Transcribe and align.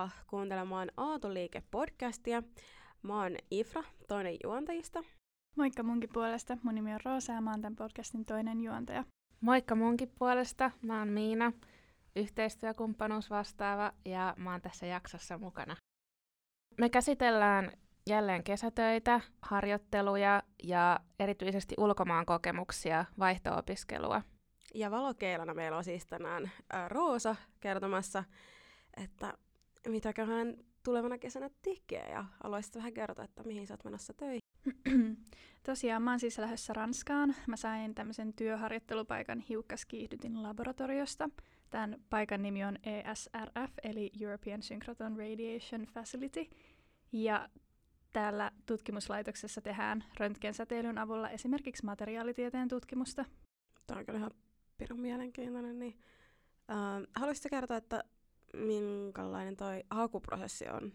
Tervetuloa 0.00 0.26
kuuntelemaan 0.26 0.88
Aatoliike-podcastia. 0.96 2.42
Mä 3.02 3.22
oon 3.22 3.36
Ifra, 3.50 3.82
toinen 4.08 4.36
juontajista. 4.44 5.00
Moikka 5.56 5.82
munkin 5.82 6.10
puolesta. 6.12 6.58
Mun 6.62 6.74
nimi 6.74 6.94
on 6.94 7.00
Roosa 7.04 7.32
ja 7.32 7.40
mä 7.40 7.50
oon 7.50 7.60
tämän 7.60 7.76
podcastin 7.76 8.24
toinen 8.24 8.60
juontaja. 8.60 9.04
Moikka 9.40 9.74
munkin 9.74 10.12
puolesta. 10.18 10.70
Mä 10.82 10.98
oon 10.98 11.08
Miina, 11.08 11.52
yhteistyökumppanuus 12.16 13.30
vastaava 13.30 13.92
ja 14.04 14.34
mä 14.36 14.50
oon 14.50 14.60
tässä 14.60 14.86
jaksossa 14.86 15.38
mukana. 15.38 15.76
Me 16.78 16.88
käsitellään 16.88 17.72
jälleen 18.08 18.44
kesätöitä, 18.44 19.20
harjoitteluja 19.42 20.42
ja 20.62 21.00
erityisesti 21.18 21.74
ulkomaan 21.78 22.26
kokemuksia, 22.26 23.04
vaihto-opiskelua. 23.18 24.22
Ja 24.74 24.90
valokeilana 24.90 25.54
meillä 25.54 25.76
on 25.76 25.84
siis 25.84 26.06
tänään 26.06 26.50
ää, 26.72 26.88
Roosa 26.88 27.36
kertomassa, 27.60 28.24
että 28.96 29.34
mitäköhän 29.88 30.56
tulevana 30.82 31.18
kesänä 31.18 31.50
tekee 31.62 32.10
ja 32.10 32.24
haluaisit 32.44 32.76
vähän 32.76 32.94
kertoa, 32.94 33.24
että 33.24 33.42
mihin 33.42 33.66
sä 33.66 33.74
oot 33.74 33.84
menossa 33.84 34.14
töihin. 34.14 34.40
Tosiaan 35.66 36.02
mä 36.02 36.10
oon 36.10 36.20
siis 36.20 36.38
lähdössä 36.38 36.72
Ranskaan. 36.72 37.34
Mä 37.46 37.56
sain 37.56 37.94
tämmöisen 37.94 38.32
työharjoittelupaikan 38.32 39.40
hiukkaskiihdytin 39.40 40.42
laboratoriosta. 40.42 41.30
Tämän 41.70 41.96
paikan 42.10 42.42
nimi 42.42 42.64
on 42.64 42.78
ESRF, 42.82 43.72
eli 43.82 44.10
European 44.20 44.62
Synchrotron 44.62 45.16
Radiation 45.16 45.86
Facility. 45.94 46.46
Ja 47.12 47.48
täällä 48.12 48.50
tutkimuslaitoksessa 48.66 49.60
tehdään 49.60 50.04
röntgensäteilyn 50.18 50.98
avulla 50.98 51.30
esimerkiksi 51.30 51.84
materiaalitieteen 51.84 52.68
tutkimusta. 52.68 53.24
Tämä 53.86 53.98
on 53.98 54.06
kyllä 54.06 54.18
ihan 54.18 54.30
pirun 54.78 55.00
mielenkiintoinen. 55.00 55.78
Niin, 55.78 55.98
äh, 56.70 57.08
haluaisitko 57.16 57.48
kertoa, 57.50 57.76
että 57.76 58.04
minkälainen 58.56 59.56
toi 59.56 59.84
hakuprosessi 59.90 60.68
on, 60.68 60.92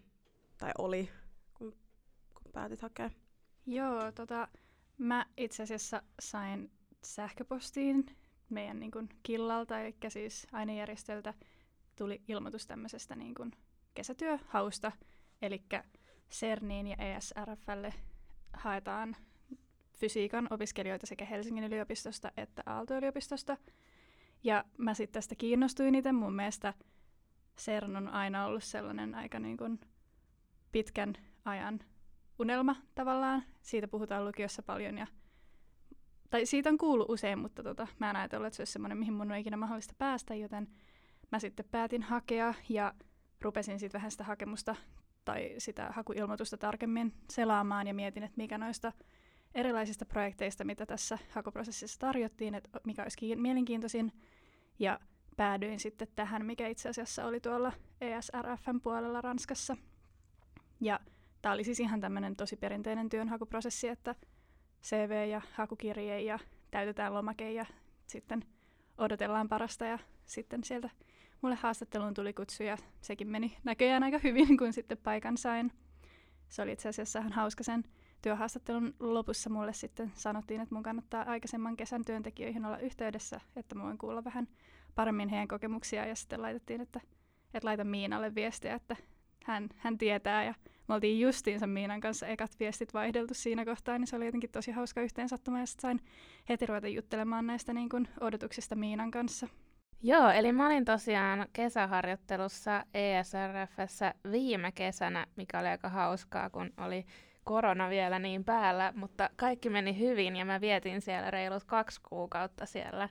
tai 0.58 0.72
oli, 0.78 1.09
kun, 1.53 1.75
kun 2.34 2.52
päätit 2.52 2.81
hakea? 2.81 3.09
Joo, 3.66 4.12
tota, 4.12 4.47
mä 4.97 5.25
itse 5.38 5.64
asiassa 5.64 6.03
sain 6.20 6.72
sähköpostiin 7.03 8.06
meidän 8.50 8.80
niin 8.80 8.92
kuin, 8.92 9.09
killalta, 9.23 9.80
eli 9.80 9.95
siis 10.09 10.47
ainejärjestöltä 10.52 11.34
tuli 11.95 12.22
ilmoitus 12.28 12.67
tämmöisestä 12.67 13.16
niin 13.16 13.36
kuin, 13.36 13.52
kesätyöhausta, 13.94 14.92
eli 15.42 15.64
CERNiin 16.31 16.88
ja 16.88 16.95
ESRFlle 16.95 17.94
haetaan 18.53 19.16
fysiikan 19.97 20.47
opiskelijoita 20.50 21.08
sekä 21.08 21.25
Helsingin 21.25 21.64
yliopistosta 21.64 22.31
että 22.38 22.64
Aalto-yliopistosta. 22.66 23.58
Ja 24.44 24.66
mä 24.78 24.94
sitten 24.94 25.14
tästä 25.14 25.36
kiinnostuin 25.36 25.95
itse. 25.95 26.12
Mun 26.12 26.34
mielestä 26.34 26.73
CERN 27.58 27.95
on 27.95 28.08
aina 28.08 28.45
ollut 28.45 28.64
sellainen 28.64 29.16
aika 29.16 29.39
niin 29.39 29.58
kuin 29.58 29.80
pitkän 30.72 31.14
ajan 31.45 31.80
unelma 32.39 32.75
tavallaan. 32.95 33.44
Siitä 33.62 33.88
puhutaan 33.88 34.25
lukiossa 34.25 34.64
paljon 34.64 34.97
ja 34.97 35.08
tai 36.30 36.45
siitä 36.45 36.70
on 36.70 36.78
kuullut 36.78 37.09
usein, 37.09 37.39
mutta 37.39 37.64
tota, 37.64 37.88
mä 38.00 38.09
en 38.09 38.16
ajatellut, 38.16 38.47
että 38.47 38.56
se 38.56 38.62
olisi 38.62 38.73
semmoinen, 38.73 38.97
mihin 38.97 39.14
mun 39.14 39.31
on 39.31 39.38
ikinä 39.38 39.58
mahdollista 39.58 39.94
päästä, 39.97 40.36
joten 40.36 40.67
mä 41.31 41.39
sitten 41.39 41.66
päätin 41.72 42.03
hakea 42.03 42.53
ja 42.70 42.94
rupesin 43.42 43.80
sitten 43.80 44.00
vähän 44.00 44.12
sitä 44.12 44.23
hakemusta 44.23 44.75
tai 45.25 45.56
sitä 45.58 45.90
hakuilmoitusta 45.92 46.58
tarkemmin 46.58 47.14
selaamaan 47.30 47.88
ja 47.88 47.94
mietin, 47.94 48.23
että 48.23 48.38
mikä 48.38 48.58
noista 48.58 48.92
erilaisista 49.56 50.06
projekteista, 50.06 50.63
mitä 50.63 50.85
tässä 50.85 51.18
hakuprosessissa 51.31 52.00
tarjottiin, 52.00 52.56
että 52.56 52.80
mikä 52.85 53.03
olisi 53.03 53.35
mielenkiintoisin. 53.35 54.12
Ja 54.80 55.00
päädyin 55.38 55.79
sitten 55.79 56.07
tähän, 56.16 56.46
mikä 56.46 56.68
itse 56.68 56.90
asiassa 56.90 57.25
oli 57.25 57.40
tuolla 57.40 57.72
ESRFn 58.01 58.81
puolella 58.84 59.22
Ranskassa. 59.22 59.78
Ja 60.81 61.00
tämä 61.41 61.53
oli 61.53 61.63
siis 61.63 61.79
ihan 61.79 62.01
tämmöinen 62.01 62.35
tosi 62.35 62.56
perinteinen 62.56 63.09
työnhakuprosessi, 63.09 63.88
että 63.88 64.16
CV 64.84 65.28
ja 65.29 65.41
hakukirje 65.53 66.22
ja 66.22 66.40
täytetään 66.72 67.13
lomake 67.13 67.51
ja 67.51 67.66
sitten 68.07 68.45
odotellaan 68.97 69.50
parasta 69.50 69.85
ja 69.85 70.00
sitten 70.25 70.63
sieltä 70.63 70.90
mulle 71.41 71.56
haastatteluun 71.56 72.13
tuli 72.13 72.34
kutsu 72.34 72.63
ja 72.63 72.78
sekin 73.01 73.28
meni 73.28 73.57
näköjään 73.63 74.03
aika 74.03 74.19
hyvin, 74.24 74.57
kun 74.57 74.74
sitten 74.74 74.97
paikan 74.97 75.38
sain. 75.38 75.72
Se 76.50 76.62
oli 76.62 76.72
itse 76.72 76.90
asiassa 76.90 77.19
ihan 77.19 77.31
hauska 77.31 77.63
sen 77.63 77.84
työhaastattelun 78.22 78.95
lopussa 79.00 79.50
mulle 79.50 79.74
sitten 79.74 80.12
sanottiin, 80.16 80.62
että 80.62 80.75
mun 80.75 80.84
kannattaa 80.84 81.24
aikaisemman 81.24 81.78
kesän 81.78 82.06
työntekijöihin 82.06 82.66
olla 82.66 82.78
yhteydessä, 82.78 83.41
että 83.56 83.75
mä 83.75 83.84
voin 83.84 83.97
kuulla 83.97 84.24
vähän 84.24 84.47
paremmin 84.95 85.29
heidän 85.29 85.47
kokemuksia 85.47 86.06
ja 86.06 86.16
sitten 86.16 86.41
laitettiin, 86.41 86.81
että, 86.81 87.01
että 87.53 87.67
laita 87.67 87.83
Miinalle 87.83 88.35
viestiä, 88.35 88.75
että 88.75 88.95
hän, 89.45 89.69
hän 89.78 89.97
tietää. 89.97 90.44
Ja 90.44 90.53
me 90.88 90.94
oltiin 90.94 91.19
justiinsa 91.19 91.67
Miinan 91.67 92.01
kanssa 92.01 92.28
ekat 92.28 92.51
viestit 92.59 92.94
vaihdeltu 92.94 93.33
siinä 93.33 93.66
kohtaa, 93.66 93.97
niin 93.97 94.07
se 94.07 94.16
oli 94.16 94.25
jotenkin 94.25 94.51
tosi 94.51 94.72
hauska 94.72 95.01
yhteensattuma. 95.01 95.59
Ja 95.59 95.66
sain 95.66 96.00
heti 96.50 96.66
ruveta 96.66 96.88
juttelemaan 96.88 97.47
näistä 97.47 97.73
niin 97.73 97.89
kuin 97.89 98.07
odotuksista 98.19 98.75
Miinan 98.75 99.11
kanssa. 99.11 99.47
Joo, 100.03 100.29
eli 100.29 100.51
mä 100.51 100.67
olin 100.67 100.85
tosiaan 100.85 101.47
kesäharjoittelussa 101.53 102.85
ESRFssä 102.94 104.13
viime 104.31 104.72
kesänä, 104.72 105.25
mikä 105.35 105.59
oli 105.59 105.67
aika 105.67 105.89
hauskaa, 105.89 106.50
kun 106.50 106.73
oli 106.77 107.06
korona 107.44 107.89
vielä 107.89 108.19
niin 108.19 108.44
päällä, 108.44 108.94
mutta 108.95 109.29
kaikki 109.35 109.69
meni 109.69 110.00
hyvin 110.00 110.35
ja 110.35 110.45
mä 110.45 110.62
vietin 110.62 111.01
siellä 111.01 111.31
reilut 111.31 111.63
kaksi 111.63 112.01
kuukautta 112.09 112.66
siellä 112.66 113.09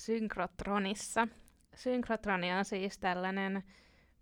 synkrotronissa. 0.00 1.28
Synkrotroni 1.74 2.52
on 2.52 2.64
siis 2.64 2.98
tällainen 2.98 3.62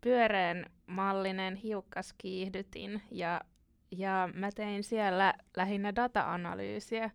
pyöreän 0.01 0.67
mallinen 0.87 1.57
hiukkaskiihdytin 1.57 3.03
ja, 3.11 3.41
ja 3.91 4.29
mä 4.35 4.51
tein 4.53 4.85
siellä 4.85 5.35
lähinnä 5.57 5.95
data-analyysiä 5.95 7.11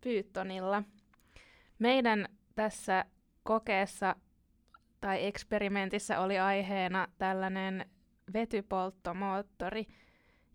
Pythonilla. 0.00 0.82
Meidän 1.78 2.28
tässä 2.54 3.04
kokeessa 3.42 4.16
tai 5.00 5.26
eksperimentissä 5.26 6.20
oli 6.20 6.38
aiheena 6.38 7.08
tällainen 7.18 7.90
vetypolttomoottori, 8.32 9.86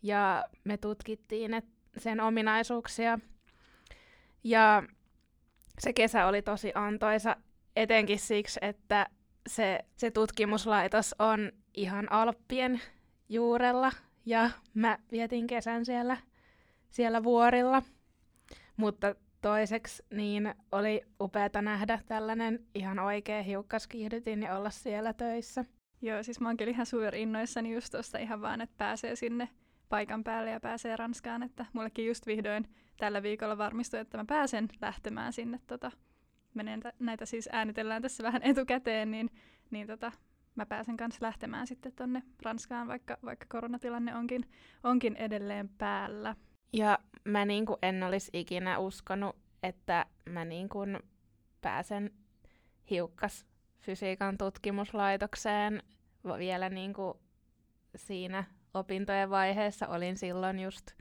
ja 0.01 0.43
me 0.63 0.77
tutkittiin 0.77 1.53
et 1.53 1.65
sen 1.97 2.19
ominaisuuksia. 2.19 3.19
Ja 4.43 4.83
se 5.79 5.93
kesä 5.93 6.25
oli 6.25 6.41
tosi 6.41 6.71
antoisa, 6.75 7.35
etenkin 7.75 8.19
siksi, 8.19 8.59
että 8.61 9.07
se, 9.47 9.79
se 9.95 10.11
tutkimuslaitos 10.11 11.15
on 11.19 11.51
ihan 11.73 12.11
Alppien 12.11 12.81
juurella, 13.29 13.91
ja 14.25 14.49
mä 14.73 14.97
vietin 15.11 15.47
kesän 15.47 15.85
siellä, 15.85 16.17
siellä 16.89 17.23
vuorilla. 17.23 17.83
Mutta 18.77 19.15
toiseksi 19.41 20.03
niin 20.13 20.55
oli 20.71 21.01
upeata 21.21 21.61
nähdä 21.61 21.99
tällainen 22.05 22.65
ihan 22.75 22.99
oikea 22.99 23.43
hiukkaskiihdytin 23.43 24.43
ja 24.43 24.57
olla 24.57 24.69
siellä 24.69 25.13
töissä. 25.13 25.65
Joo, 26.01 26.23
siis 26.23 26.39
mä 26.39 26.49
oon 26.49 26.57
kyllä 26.57 26.71
ihan 26.71 26.85
innoissani 27.13 27.73
just 27.73 27.91
tosta 27.91 28.17
ihan 28.17 28.41
vaan, 28.41 28.61
että 28.61 28.75
pääsee 28.77 29.15
sinne 29.15 29.49
paikan 29.89 30.23
päälle 30.23 30.51
ja 30.51 30.59
pääsee 30.59 30.95
Ranskaan, 30.95 31.43
että 31.43 31.65
mullekin 31.73 32.07
just 32.07 32.27
vihdoin 32.27 32.67
tällä 32.97 33.23
viikolla 33.23 33.57
varmistui, 33.57 33.99
että 33.99 34.17
mä 34.17 34.25
pääsen 34.25 34.67
lähtemään 34.81 35.33
sinne. 35.33 35.59
Tota, 35.67 35.91
menen 36.53 36.79
t- 36.79 36.99
näitä 36.99 37.25
siis 37.25 37.49
äänitellään 37.51 38.01
tässä 38.01 38.23
vähän 38.23 38.43
etukäteen, 38.43 39.11
niin, 39.11 39.29
niin 39.71 39.87
tota, 39.87 40.11
mä 40.55 40.65
pääsen 40.65 40.97
kanssa 40.97 41.25
lähtemään 41.25 41.67
sitten 41.67 41.93
tonne 41.93 42.23
Ranskaan, 42.43 42.87
vaikka, 42.87 43.17
vaikka 43.25 43.45
koronatilanne 43.49 44.15
onkin, 44.15 44.45
onkin 44.83 45.15
edelleen 45.15 45.69
päällä. 45.69 46.35
Ja 46.73 46.99
mä 47.23 47.45
niin 47.45 47.65
kuin 47.65 47.77
en 47.81 48.03
olisi 48.03 48.31
ikinä 48.33 48.79
uskonut, 48.79 49.35
että 49.63 50.05
mä 50.29 50.45
niin 50.45 50.69
kuin 50.69 50.99
pääsen 51.61 52.11
hiukkas 52.89 53.45
fysiikan 53.79 54.37
tutkimuslaitokseen 54.37 55.83
vielä 56.37 56.69
niin 56.69 56.93
kuin 56.93 57.13
siinä 57.95 58.43
opintojen 58.77 59.29
vaiheessa. 59.29 59.87
Olin 59.87 60.17
silloin 60.17 60.59
just, 60.59 60.91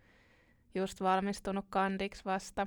just 0.74 1.00
valmistunut 1.00 1.66
kandiksi 1.70 2.24
vasta. 2.24 2.66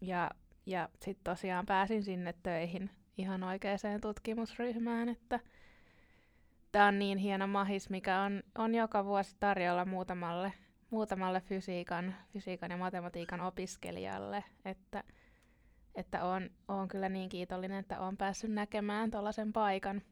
Ja, 0.00 0.30
ja 0.66 0.88
sitten 1.00 1.24
tosiaan 1.24 1.66
pääsin 1.66 2.02
sinne 2.02 2.34
töihin 2.42 2.90
ihan 3.18 3.42
oikeaan 3.42 4.00
tutkimusryhmään, 4.00 5.08
että 5.08 5.40
tämä 6.72 6.86
on 6.86 6.98
niin 6.98 7.18
hieno 7.18 7.46
mahis, 7.46 7.90
mikä 7.90 8.20
on, 8.20 8.42
on 8.58 8.74
joka 8.74 9.04
vuosi 9.04 9.36
tarjolla 9.40 9.84
muutamalle 9.84 10.52
muutamalle 10.92 11.40
fysiikan, 11.40 12.14
fysiikan 12.32 12.70
ja 12.70 12.76
matematiikan 12.76 13.40
opiskelijalle, 13.40 14.44
että, 14.64 15.04
että 15.94 16.24
on 16.68 16.88
kyllä 16.88 17.08
niin 17.08 17.28
kiitollinen, 17.28 17.78
että 17.78 18.00
olen 18.00 18.16
päässyt 18.16 18.50
näkemään 18.50 19.10
tuollaisen 19.10 19.52
paikan. 19.52 20.02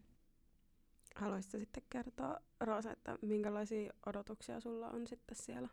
Haluaisitko 1.20 1.58
sitten 1.58 1.82
kertoa, 1.90 2.40
Roosa, 2.60 2.92
että 2.92 3.18
minkälaisia 3.22 3.92
odotuksia 4.06 4.60
sulla 4.60 4.88
on 4.88 5.06
sitten 5.06 5.36
siellä? 5.36 5.68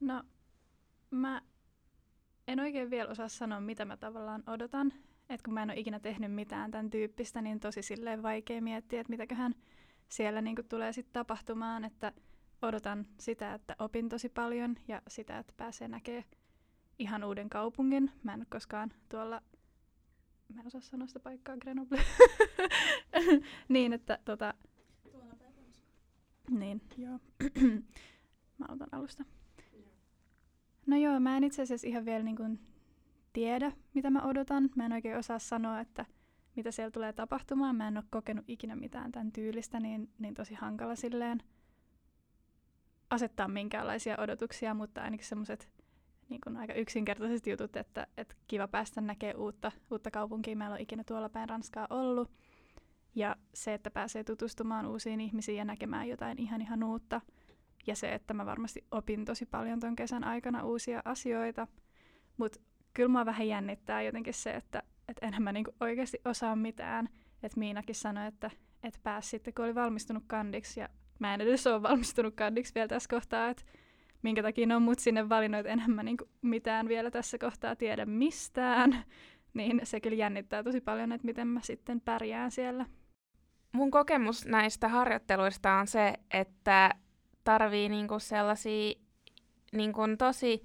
No, 0.00 0.22
mä 1.10 1.42
en 2.48 2.60
oikein 2.60 2.90
vielä 2.90 3.10
osaa 3.10 3.28
sanoa, 3.28 3.60
mitä 3.60 3.84
mä 3.84 3.96
tavallaan 3.96 4.42
odotan. 4.46 4.92
että 5.28 5.44
kun 5.44 5.54
mä 5.54 5.62
en 5.62 5.70
ole 5.70 5.80
ikinä 5.80 6.00
tehnyt 6.00 6.32
mitään 6.32 6.70
tämän 6.70 6.90
tyyppistä, 6.90 7.42
niin 7.42 7.60
tosi 7.60 7.82
silleen 7.82 8.22
vaikea 8.22 8.62
miettiä, 8.62 9.00
että 9.00 9.10
mitäköhän 9.10 9.54
siellä 10.08 10.40
niin 10.42 10.56
tulee 10.68 10.92
sitten 10.92 11.12
tapahtumaan, 11.12 11.84
että 11.84 12.12
odotan 12.62 13.06
sitä, 13.18 13.54
että 13.54 13.76
opin 13.78 14.08
tosi 14.08 14.28
paljon 14.28 14.76
ja 14.88 15.02
sitä, 15.08 15.38
että 15.38 15.52
pääsee 15.56 15.88
näkemään 15.88 16.24
ihan 16.98 17.24
uuden 17.24 17.50
kaupungin. 17.50 18.10
Mä 18.22 18.34
en 18.34 18.40
ole 18.40 18.46
koskaan 18.50 18.92
tuolla, 19.08 19.42
mä 20.54 20.60
en 20.60 20.66
osaa 20.66 20.80
sanoa 20.80 21.06
sitä 21.06 21.20
paikkaa, 21.20 21.56
Grenoble. 21.56 22.00
niin, 23.68 23.92
että 23.92 24.18
tota... 24.24 24.54
Niin, 26.50 26.82
joo. 26.96 27.18
mä 28.58 28.66
aloitan 28.68 28.88
alusta. 28.92 29.24
No 30.86 30.96
joo, 30.96 31.20
mä 31.20 31.36
en 31.36 31.44
itse 31.44 31.62
asiassa 31.62 31.86
ihan 31.86 32.04
vielä 32.04 32.24
niin 32.24 32.36
kuin 32.36 32.60
tiedä, 33.32 33.72
mitä 33.94 34.10
mä 34.10 34.22
odotan. 34.22 34.70
Mä 34.76 34.86
en 34.86 34.92
oikein 34.92 35.18
osaa 35.18 35.38
sanoa, 35.38 35.80
että 35.80 36.06
mitä 36.56 36.70
siellä 36.70 36.90
tulee 36.90 37.12
tapahtumaan. 37.12 37.76
Mä 37.76 37.88
en 37.88 37.96
ole 37.96 38.04
kokenut 38.10 38.44
ikinä 38.48 38.76
mitään 38.76 39.12
tämän 39.12 39.32
tyylistä, 39.32 39.80
niin, 39.80 40.10
niin 40.18 40.34
tosi 40.34 40.54
hankala 40.54 40.96
silleen 40.96 41.42
asettaa 43.10 43.48
minkäänlaisia 43.48 44.16
odotuksia, 44.18 44.74
mutta 44.74 45.02
ainakin 45.02 45.26
semmoiset 45.26 45.68
niin 46.30 46.40
kuin 46.44 46.56
aika 46.56 46.72
yksinkertaiset 46.72 47.46
jutut, 47.46 47.76
että, 47.76 48.06
että 48.16 48.34
kiva 48.48 48.68
päästä 48.68 49.00
näkemään 49.00 49.36
uutta, 49.36 49.72
uutta 49.90 50.10
kaupunkia. 50.10 50.56
Mä 50.56 50.66
en 50.66 50.72
ole 50.72 50.80
ikinä 50.80 51.04
tuolla 51.04 51.28
päin 51.28 51.48
Ranskaa 51.48 51.86
ollut. 51.90 52.30
Ja 53.14 53.36
se, 53.54 53.74
että 53.74 53.90
pääsee 53.90 54.24
tutustumaan 54.24 54.86
uusiin 54.86 55.20
ihmisiin 55.20 55.58
ja 55.58 55.64
näkemään 55.64 56.08
jotain 56.08 56.38
ihan 56.38 56.60
ihan 56.60 56.84
uutta. 56.84 57.20
Ja 57.86 57.96
se, 57.96 58.14
että 58.14 58.34
mä 58.34 58.46
varmasti 58.46 58.84
opin 58.90 59.24
tosi 59.24 59.46
paljon 59.46 59.80
ton 59.80 59.96
kesän 59.96 60.24
aikana 60.24 60.64
uusia 60.64 61.02
asioita. 61.04 61.66
Mutta 62.36 62.60
kyllä 62.94 63.08
mua 63.08 63.26
vähän 63.26 63.48
jännittää 63.48 64.02
jotenkin 64.02 64.34
se, 64.34 64.50
että 64.50 64.82
et 65.08 65.16
enhän 65.22 65.42
mä 65.42 65.52
niinku 65.52 65.74
oikeasti 65.80 66.20
osaa 66.24 66.56
mitään. 66.56 67.08
Että 67.42 67.58
Miinakin 67.58 67.94
sanoi, 67.94 68.26
että 68.26 68.50
et 68.82 69.00
pääs 69.02 69.30
sitten, 69.30 69.54
kun 69.54 69.64
oli 69.64 69.74
valmistunut 69.74 70.24
kandiksi. 70.26 70.80
Ja 70.80 70.88
mä 71.18 71.34
en 71.34 71.40
edes 71.40 71.66
ole 71.66 71.82
valmistunut 71.82 72.34
kandiksi 72.34 72.74
vielä 72.74 72.88
tässä 72.88 73.08
kohtaa, 73.08 73.48
että 73.48 73.62
minkä 74.22 74.42
takia 74.42 74.66
ne 74.66 74.76
on 74.76 74.82
mut 74.82 74.98
sinne 74.98 75.28
valinnut, 75.28 75.66
enhän 75.66 75.90
mä 75.90 76.02
niinku 76.02 76.28
mitään 76.42 76.88
vielä 76.88 77.10
tässä 77.10 77.38
kohtaa 77.38 77.76
tiedä 77.76 78.06
mistään. 78.06 79.04
Niin 79.54 79.80
se 79.84 80.00
kyllä 80.00 80.16
jännittää 80.16 80.62
tosi 80.62 80.80
paljon, 80.80 81.12
että 81.12 81.26
miten 81.26 81.48
mä 81.48 81.60
sitten 81.62 82.00
pärjään 82.00 82.50
siellä. 82.50 82.86
Mun 83.72 83.90
kokemus 83.90 84.46
näistä 84.46 84.88
harjoitteluista 84.88 85.72
on 85.72 85.86
se, 85.86 86.14
että 86.30 86.90
tarvii 87.44 87.88
niinku 87.88 88.18
sellaisia 88.18 88.94
niinku 89.72 90.02
tosi 90.18 90.62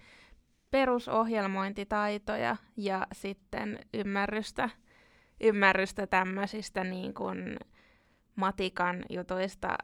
perusohjelmointitaitoja 0.72 2.56
ja 2.78 3.08
sitten 3.14 3.80
ymmärrystä, 3.94 4.70
ymmärrystä 5.42 6.08
tämmöisistä 6.08 6.84
niin 6.84 7.14
kuin 7.14 7.58
matikan 8.36 9.06
jutuista, 9.10 9.78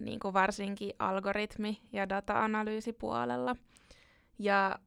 niin 0.00 0.20
kuin 0.20 0.34
varsinkin 0.34 0.92
algoritmi- 0.98 1.80
ja 1.92 2.08
data-analyysipuolella. 2.08 3.56
Ja 4.38 4.78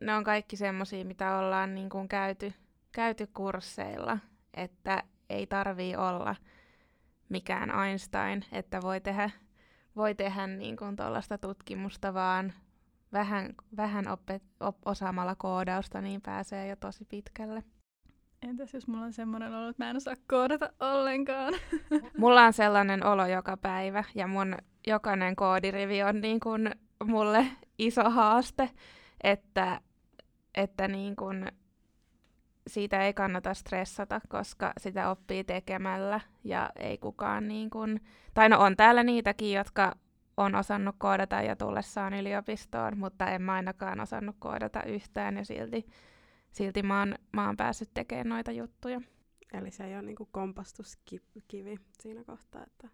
ne 0.00 0.14
on 0.14 0.24
kaikki 0.24 0.56
semmoisia, 0.56 1.04
mitä 1.04 1.38
ollaan 1.38 1.74
niin 1.74 1.88
kuin 1.88 2.08
käyty, 2.08 2.52
käyty 2.92 3.26
kursseilla, 3.26 4.18
että 4.54 5.02
ei 5.30 5.46
tarvii 5.46 5.96
olla 5.96 6.36
mikään 7.28 7.70
Einstein, 7.86 8.44
että 8.52 8.82
voi 8.82 9.00
tehdä, 9.00 9.30
voi 9.96 10.14
tehdä 10.14 10.46
niin 10.46 10.76
kuin 10.76 10.96
tutkimusta, 11.40 12.14
vaan 12.14 12.52
vähän, 13.12 13.54
vähän 13.76 14.08
oppet, 14.08 14.42
op, 14.60 14.76
osaamalla 14.84 15.34
koodausta, 15.34 16.00
niin 16.00 16.20
pääsee 16.20 16.68
jo 16.68 16.76
tosi 16.76 17.04
pitkälle. 17.04 17.62
Entäs 18.48 18.74
jos 18.74 18.88
mulla 18.88 19.04
on 19.04 19.12
semmoinen 19.12 19.54
olo, 19.54 19.68
että 19.68 19.84
mä 19.84 19.90
en 19.90 19.96
osaa 19.96 20.14
koodata 20.28 20.72
ollenkaan? 20.80 21.54
mulla 22.18 22.44
on 22.44 22.52
sellainen 22.52 23.06
olo 23.06 23.26
joka 23.26 23.56
päivä 23.56 24.04
ja 24.14 24.26
mun 24.26 24.56
jokainen 24.86 25.36
koodirivi 25.36 26.02
on 26.02 26.20
niin 26.20 26.40
kuin 26.40 26.70
mulle 27.04 27.46
iso 27.78 28.10
haaste, 28.10 28.70
että, 29.22 29.80
että 30.54 30.88
niin 30.88 31.16
kuin 31.16 31.52
siitä 32.66 33.02
ei 33.02 33.14
kannata 33.14 33.54
stressata, 33.54 34.20
koska 34.28 34.72
sitä 34.80 35.10
oppii 35.10 35.44
tekemällä 35.44 36.20
ja 36.44 36.70
ei 36.76 36.98
kukaan 36.98 37.48
niin 37.48 37.70
kuin, 37.70 38.00
tai 38.34 38.48
no 38.48 38.60
on 38.60 38.76
täällä 38.76 39.02
niitäkin, 39.02 39.52
jotka 39.52 39.92
on 40.36 40.54
osannut 40.54 40.94
koodata 40.98 41.42
jo 41.42 41.56
tullessaan 41.56 42.14
yliopistoon, 42.14 42.98
mutta 42.98 43.26
en 43.26 43.42
mä 43.42 43.52
ainakaan 43.52 44.00
osannut 44.00 44.36
koodata 44.38 44.82
yhtään 44.82 45.36
ja 45.36 45.44
silti, 45.44 45.86
silti 46.54 46.82
mä, 46.82 46.98
oon, 46.98 47.14
mä 47.32 47.46
oon 47.46 47.56
päässyt 47.56 47.90
tekemään 47.94 48.28
noita 48.28 48.52
juttuja. 48.52 49.00
Eli 49.52 49.70
se 49.70 49.84
ei 49.84 49.94
ole 49.94 50.02
niinku 50.02 50.28
kompastuskivi 50.32 51.78
siinä 52.00 52.24
kohtaa, 52.24 52.62
että... 52.66 52.88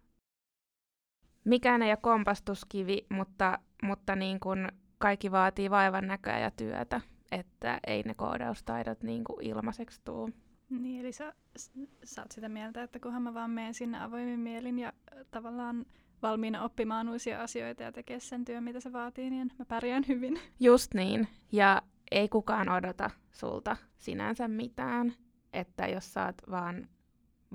Mikään 1.45 1.81
ei 1.81 1.91
ole 1.91 1.97
kompastuskivi, 2.01 3.05
mutta, 3.09 3.59
mutta 3.83 4.15
niin 4.15 4.39
kun 4.39 4.67
kaikki 4.97 5.31
vaatii 5.31 5.69
vaivan 5.69 6.07
näköä 6.07 6.39
ja 6.39 6.51
työtä, 6.51 7.01
että 7.31 7.79
ei 7.87 8.03
ne 8.03 8.13
koodaustaidot 8.13 9.03
niin 9.03 9.23
kuin 9.23 9.45
ilmaiseksi 9.45 10.01
tuu. 10.05 10.29
Niin, 10.69 11.01
eli 11.01 11.11
sä, 11.11 11.33
sä 12.03 12.21
oot 12.21 12.31
sitä 12.31 12.49
mieltä, 12.49 12.83
että 12.83 12.99
kunhan 12.99 13.21
mä 13.21 13.33
vaan 13.33 13.51
menen 13.51 13.73
sinne 13.73 14.03
avoimin 14.03 14.39
mielin 14.39 14.79
ja 14.79 14.93
tavallaan 15.31 15.85
valmiina 16.21 16.63
oppimaan 16.63 17.09
uusia 17.09 17.41
asioita 17.41 17.83
ja 17.83 17.91
tekemään 17.91 18.21
sen 18.21 18.45
työn, 18.45 18.63
mitä 18.63 18.79
se 18.79 18.93
vaatii, 18.93 19.29
niin 19.29 19.51
mä 19.59 19.65
pärjään 19.65 20.03
hyvin. 20.07 20.39
Just 20.59 20.93
niin. 20.93 21.27
Ja 21.51 21.81
ei 22.11 22.29
kukaan 22.29 22.69
odota 22.69 23.09
sulta 23.31 23.77
sinänsä 23.97 24.47
mitään, 24.47 25.13
että 25.53 25.87
jos 25.87 26.13
sä 26.13 26.25
oot 26.25 26.41
vaan 26.51 26.87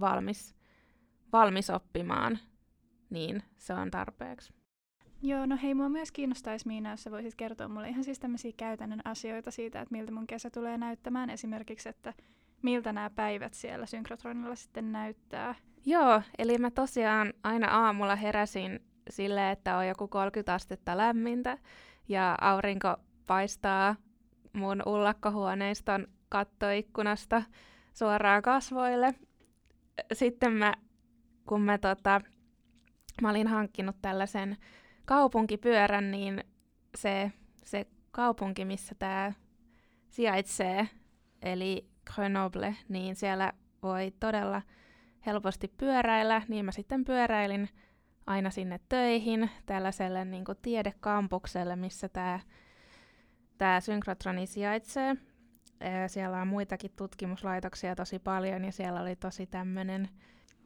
valmis, 0.00 0.56
valmis 1.32 1.70
oppimaan, 1.70 2.38
niin 3.10 3.42
se 3.56 3.74
on 3.74 3.90
tarpeeksi. 3.90 4.52
Joo, 5.22 5.46
no 5.46 5.58
hei, 5.62 5.74
mua 5.74 5.88
myös 5.88 6.12
kiinnostaisi 6.12 6.66
Miina, 6.66 6.90
jos 6.90 7.02
sä 7.02 7.10
voisit 7.10 7.34
kertoa 7.34 7.68
mulle 7.68 7.88
ihan 7.88 8.04
siis 8.04 8.18
tämmöisiä 8.18 8.52
käytännön 8.56 9.00
asioita 9.04 9.50
siitä, 9.50 9.80
että 9.80 9.92
miltä 9.92 10.12
mun 10.12 10.26
kesä 10.26 10.50
tulee 10.50 10.78
näyttämään. 10.78 11.30
Esimerkiksi, 11.30 11.88
että 11.88 12.14
miltä 12.62 12.92
nämä 12.92 13.10
päivät 13.10 13.54
siellä 13.54 13.86
synkrotronilla 13.86 14.54
sitten 14.54 14.92
näyttää. 14.92 15.54
Joo, 15.86 16.22
eli 16.38 16.58
mä 16.58 16.70
tosiaan 16.70 17.32
aina 17.42 17.68
aamulla 17.68 18.16
heräsin 18.16 18.80
sille, 19.10 19.50
että 19.50 19.76
on 19.76 19.88
joku 19.88 20.08
30 20.08 20.54
astetta 20.54 20.96
lämmintä 20.96 21.58
ja 22.08 22.38
aurinko 22.40 22.96
paistaa 23.26 23.96
mun 24.56 24.82
ullakkohuoneiston 24.86 26.06
kattoikkunasta 26.28 27.42
suoraan 27.94 28.42
kasvoille. 28.42 29.14
Sitten 30.12 30.52
mä, 30.52 30.74
kun 31.46 31.60
mä, 31.60 31.78
tota, 31.78 32.20
mä 33.22 33.30
olin 33.30 33.46
hankkinut 33.46 33.96
tällaisen 34.02 34.56
kaupunkipyörän, 35.04 36.10
niin 36.10 36.44
se, 36.96 37.32
se 37.64 37.86
kaupunki, 38.10 38.64
missä 38.64 38.94
tämä 38.98 39.32
sijaitsee, 40.08 40.88
eli 41.42 41.88
Grenoble, 42.14 42.76
niin 42.88 43.16
siellä 43.16 43.52
voi 43.82 44.12
todella 44.20 44.62
helposti 45.26 45.68
pyöräillä, 45.68 46.42
niin 46.48 46.64
mä 46.64 46.72
sitten 46.72 47.04
pyöräilin 47.04 47.68
aina 48.26 48.50
sinne 48.50 48.80
töihin 48.88 49.50
tällaiselle 49.66 50.24
niin 50.24 50.44
kuin 50.44 50.58
tiedekampukselle, 50.62 51.76
missä 51.76 52.08
tämä 52.08 52.40
tää 53.58 53.80
synkrotroni 53.80 54.46
sijaitsee. 54.46 55.16
Siellä 56.06 56.40
on 56.40 56.48
muitakin 56.48 56.90
tutkimuslaitoksia 56.96 57.96
tosi 57.96 58.18
paljon 58.18 58.64
ja 58.64 58.72
siellä 58.72 59.00
oli 59.00 59.16
tosi 59.16 59.46
tämmöinen 59.46 60.08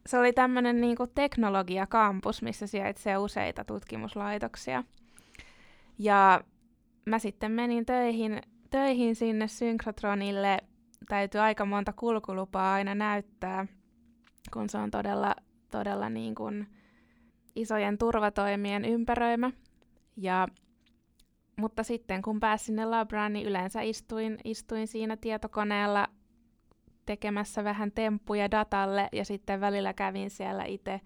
se 0.06 0.18
oli 0.18 0.32
tämmöinen 0.32 0.80
niin 0.80 0.96
teknologiakampus, 1.14 2.42
missä 2.42 2.66
sijaitsee 2.66 3.18
useita 3.18 3.64
tutkimuslaitoksia. 3.64 4.84
Ja 5.98 6.40
mä 7.04 7.18
sitten 7.18 7.52
menin 7.52 7.86
töihin, 7.86 8.40
töihin 8.70 9.16
sinne 9.16 9.48
synkrotronille. 9.48 10.58
Täytyy 11.08 11.40
aika 11.40 11.64
monta 11.64 11.92
kulkulupaa 11.92 12.74
aina 12.74 12.94
näyttää– 12.94 13.66
kun 14.52 14.68
se 14.68 14.78
on 14.78 14.90
todella, 14.90 15.36
todella 15.70 16.08
niin 16.10 16.34
kuin 16.34 16.66
isojen 17.54 17.98
turvatoimien 17.98 18.84
ympäröimä. 18.84 19.50
Ja, 20.16 20.48
mutta 21.60 21.82
sitten 21.82 22.22
kun 22.22 22.40
pääsin 22.40 22.66
sinne 22.66 22.84
labraan, 22.84 23.32
niin 23.32 23.46
yleensä 23.46 23.80
istuin, 23.80 24.38
istuin 24.44 24.86
siinä 24.86 25.16
tietokoneella 25.16 26.06
tekemässä 27.06 27.64
vähän 27.64 27.92
temppuja 27.92 28.50
datalle 28.50 29.08
ja 29.12 29.24
sitten 29.24 29.60
välillä 29.60 29.92
kävin 29.92 30.30
siellä 30.30 30.64
itse 30.64 31.00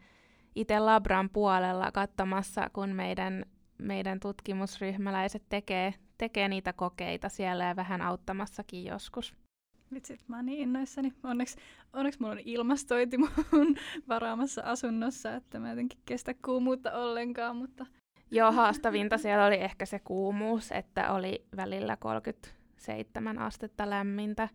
itse 0.54 0.78
labran 0.78 1.30
puolella 1.30 1.92
katsomassa, 1.92 2.70
kun 2.73 2.88
meidän, 2.88 3.44
meidän 3.78 4.20
tutkimusryhmäläiset 4.20 5.42
tekee, 5.49 5.94
tekee 6.18 6.49
niitä 6.49 6.73
kokeita 6.73 7.28
siellä 7.28 7.64
ja 7.64 7.76
vähän 7.76 8.02
auttamassakin 8.02 8.84
joskus. 8.84 9.34
Vitsit, 9.94 10.28
mä 10.28 10.37
oon 10.37 10.46
niin 10.46 10.61
innoissani. 10.61 11.12
Onneksi, 11.23 11.56
onneksi 11.92 12.20
mulla 12.20 12.32
on 12.32 12.40
ilmastointi 12.44 13.18
mun 13.18 13.30
varaamassa 14.08 14.62
asunnossa, 14.64 15.34
että 15.34 15.58
mä 15.58 15.70
jotenkin 15.70 15.99
kestä 16.06 16.34
kuumuutta 16.44 16.92
ollenkaan, 16.92 17.56
mutta... 17.56 17.87
Joo, 18.34 18.52
haastavinta 18.52 19.18
siellä 19.18 19.46
oli 19.46 19.54
ehkä 19.54 19.86
se 19.86 19.98
kuumuus, 19.98 20.72
että 20.72 21.12
oli 21.12 21.46
välillä 21.56 21.96
37 21.96 23.38
astetta 23.38 23.90
lämmintä, 23.90 24.48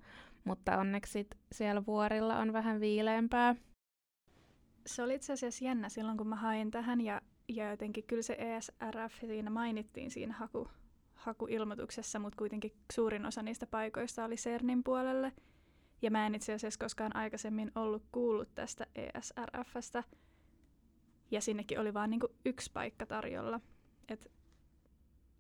mutta 0.44 0.78
onneksi 0.78 1.28
siellä 1.52 1.86
vuorilla 1.88 2.38
on 2.38 2.54
vähän 2.54 2.80
viileämpää. 2.80 3.56
Se 4.86 5.04
oli 5.04 5.16
itse 5.16 5.34
asiassa 5.34 5.66
jännä 5.66 5.90
silloin, 5.90 6.18
kun 6.18 6.28
mä 6.28 6.36
hain 6.36 6.72
tähän 6.72 7.02
ja, 7.02 7.22
ja 7.48 7.70
jotenkin 7.70 8.04
kyllä 8.04 8.22
se 8.22 8.36
ESRF 8.40 9.14
siinä 9.20 9.50
mainittiin 9.50 10.12
siinä 10.12 10.34
haku, 10.34 10.68
hakuilmoituksessa, 11.14 12.20
mutta 12.20 12.38
kuitenkin 12.38 12.74
suurin 12.94 13.26
osa 13.26 13.44
niistä 13.44 13.68
paikoista 13.68 14.26
oli 14.26 14.36
CERNin 14.36 14.84
puolelle. 14.84 15.32
Ja 16.02 16.12
mä 16.12 16.26
en 16.26 16.36
itse 16.36 16.54
asiassa 16.54 16.80
koskaan 16.80 17.16
aikaisemmin 17.16 17.72
ollut 17.76 18.04
kuullut 18.12 18.56
tästä 18.56 18.88
ESRFstä. 18.96 20.04
Ja 21.32 21.42
sinnekin 21.42 21.80
oli 21.80 21.94
vain 21.94 22.10
niinku 22.10 22.28
yksi 22.46 22.72
paikka 22.74 23.06
tarjolla. 23.06 23.60
Et 24.10 24.32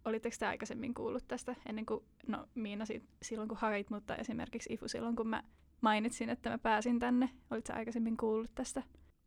olitteko 0.05 0.36
te 0.39 0.46
aikaisemmin 0.46 0.93
kuullut 0.93 1.27
tästä 1.27 1.55
ennen 1.65 1.86
kuin, 1.86 2.05
no 2.27 2.48
Miina 2.55 2.86
silloin 3.22 3.50
kun 3.50 3.58
hait, 3.58 3.89
mutta 3.89 4.15
esimerkiksi 4.15 4.74
Ifu 4.74 4.88
silloin 4.88 5.15
kun 5.15 5.27
mä 5.27 5.43
mainitsin, 5.81 6.29
että 6.29 6.50
mä 6.50 6.58
pääsin 6.58 7.00
tänne. 7.00 7.29
Olitko 7.51 7.74
aikaisemmin 7.74 8.17
kuullut 8.17 8.55
tästä? 8.55 8.84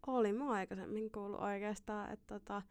Olin 0.06 0.34
mä 0.34 0.50
aikaisemmin 0.50 1.10
kuullut 1.10 1.40
oikeastaan, 1.40 2.12
että 2.12 2.34
tota... 2.34 2.62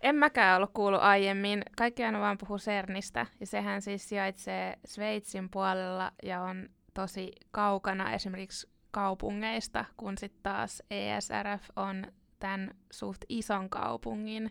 En 0.00 0.16
mäkään 0.16 0.56
ollut 0.56 0.70
kuullut 0.74 1.00
aiemmin. 1.00 1.62
Kaikki 1.76 2.04
aina 2.04 2.20
vaan 2.20 2.38
puhuu 2.38 2.58
CERNistä, 2.58 3.26
ja 3.40 3.46
sehän 3.46 3.82
siis 3.82 4.08
sijaitsee 4.08 4.78
Sveitsin 4.84 5.50
puolella 5.50 6.12
ja 6.22 6.42
on 6.42 6.68
tosi 6.94 7.32
kaukana 7.50 8.12
esimerkiksi 8.12 8.68
kaupungeista, 8.90 9.84
kun 9.96 10.18
sitten 10.18 10.42
taas 10.42 10.82
ESRF 10.90 11.62
on 11.76 12.06
tämän 12.44 12.70
suht 12.92 13.20
ison 13.28 13.70
kaupungin 13.70 14.50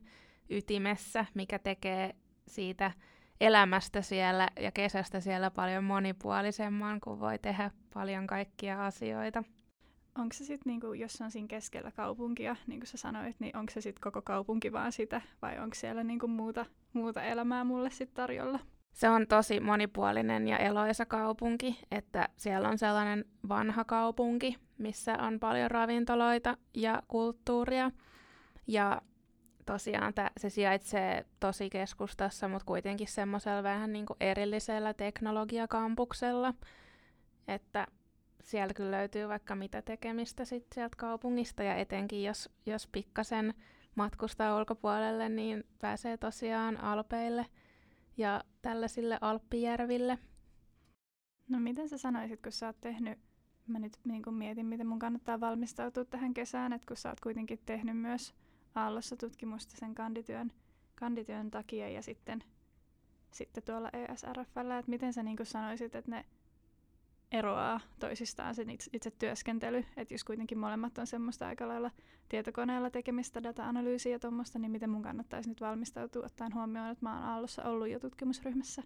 ytimessä, 0.50 1.26
mikä 1.34 1.60
tekee 1.60 2.16
siitä 2.48 2.92
elämästä 3.42 4.02
siellä 4.02 4.48
ja 4.60 4.72
kesästä 4.72 5.20
siellä 5.20 5.52
paljon 5.52 5.84
monipuolisemman, 5.84 7.00
kun 7.00 7.20
voi 7.20 7.40
tehdä 7.40 7.72
paljon 7.94 8.28
kaikkia 8.28 8.86
asioita. 8.86 9.44
Onko 10.18 10.34
se 10.34 10.46
sitten, 10.46 10.72
niinku, 10.72 10.94
jos 10.94 11.22
on 11.22 11.32
siinä 11.32 11.48
keskellä 11.48 11.92
kaupunkia, 11.92 12.56
niin 12.68 12.80
kuin 12.80 12.88
sä 12.88 12.98
sanoit, 12.98 13.40
niin 13.40 13.58
onko 13.58 13.72
se 13.72 13.82
sitten 13.82 14.02
koko 14.02 14.22
kaupunki 14.22 14.72
vaan 14.72 14.92
sitä, 14.92 15.22
vai 15.42 15.60
onko 15.60 15.76
siellä 15.76 16.04
niinku 16.04 16.28
muuta, 16.28 16.66
muuta 16.94 17.24
elämää 17.24 17.64
mulle 17.64 17.90
sitten 17.90 18.16
tarjolla? 18.16 18.60
Se 18.92 19.10
on 19.10 19.28
tosi 19.28 19.60
monipuolinen 19.60 20.48
ja 20.48 20.58
eloisa 20.58 21.06
kaupunki, 21.06 21.80
että 21.92 22.30
siellä 22.38 22.70
on 22.70 22.78
sellainen 22.78 23.26
vanha 23.50 23.84
kaupunki, 23.84 24.58
missä 24.84 25.18
on 25.18 25.40
paljon 25.40 25.72
ravintoloita 25.72 26.58
ja 26.74 27.04
kulttuuria. 27.08 27.92
Ja 28.68 29.02
tosiaan 29.66 30.14
tää, 30.14 30.32
se 30.38 30.50
sijaitsee 30.50 31.26
tosi 31.40 31.70
keskustassa, 31.70 32.48
mutta 32.48 32.66
kuitenkin 32.66 33.08
semmoisella 33.08 33.64
vähän 33.64 33.94
niin 33.94 34.06
kuin 34.06 34.18
erillisellä 34.20 34.94
teknologiakampuksella, 34.94 36.54
että 37.48 37.88
siellä 38.42 38.74
kyllä 38.74 38.92
löytyy 38.92 39.28
vaikka 39.28 39.56
mitä 39.56 39.82
tekemistä 39.82 40.46
sit 40.46 40.66
sieltä 40.74 40.98
kaupungista, 40.98 41.64
ja 41.64 41.76
etenkin 41.76 42.24
jos, 42.24 42.50
jos 42.66 42.88
pikkasen 42.88 43.54
matkustaa 43.96 44.58
ulkopuolelle, 44.58 45.30
niin 45.30 45.64
pääsee 45.80 46.18
tosiaan 46.18 46.78
Alpeille 46.78 47.46
ja 48.18 48.44
tällaisille 48.62 49.18
Alppijärville. 49.22 50.20
No 51.50 51.60
miten 51.60 51.90
sä 51.90 51.98
sanoisit, 51.98 52.42
kun 52.42 52.52
sä 52.52 52.68
oot 52.68 52.82
tehnyt, 52.82 53.20
mä 53.68 53.80
nyt 53.80 53.98
niin 54.04 54.24
kun 54.24 54.34
mietin, 54.34 54.66
miten 54.66 54.88
mun 54.88 55.00
kannattaa 55.00 55.40
valmistautua 55.40 56.06
tähän 56.06 56.34
kesään, 56.34 56.74
että 56.74 56.88
kun 56.88 56.98
sä 56.98 57.10
oot 57.10 57.20
kuitenkin 57.20 57.60
tehnyt 57.66 57.98
myös 57.98 58.34
Aallossa 58.76 59.18
tutkimusta 59.18 59.78
sen 59.78 59.96
kandityön, 59.96 60.52
kandityön 60.96 61.52
takia 61.52 61.90
ja 61.90 62.02
sitten, 62.02 62.44
sitten 63.32 63.64
tuolla 63.64 63.90
ESRFllä, 63.94 64.78
että 64.78 64.90
miten 64.90 65.14
sä 65.14 65.24
niin 65.24 65.38
sanoisit, 65.44 65.96
että 65.96 66.12
ne 66.12 66.26
eroaa 67.32 67.80
toisistaan 68.00 68.56
sen 68.56 68.70
itse, 68.70 68.90
itse 68.94 69.12
työskentely, 69.12 69.86
että 69.98 70.14
jos 70.14 70.24
kuitenkin 70.24 70.58
molemmat 70.58 70.98
on 70.98 71.08
semmoista 71.08 71.48
aika 71.48 71.68
lailla 71.68 71.92
tietokoneella 72.30 72.90
tekemistä, 72.90 73.44
data-analyysiä 73.44 74.12
ja 74.12 74.20
tuommoista, 74.20 74.60
niin 74.60 74.72
miten 74.72 74.90
mun 74.90 75.02
kannattaisi 75.02 75.50
nyt 75.50 75.62
valmistautua 75.62 76.26
ottaen 76.26 76.54
huomioon, 76.54 76.90
että 76.90 77.06
mä 77.06 77.14
oon 77.14 77.24
Aallossa 77.24 77.64
ollut 77.64 77.90
jo 77.90 78.00
tutkimusryhmässä? 78.00 78.84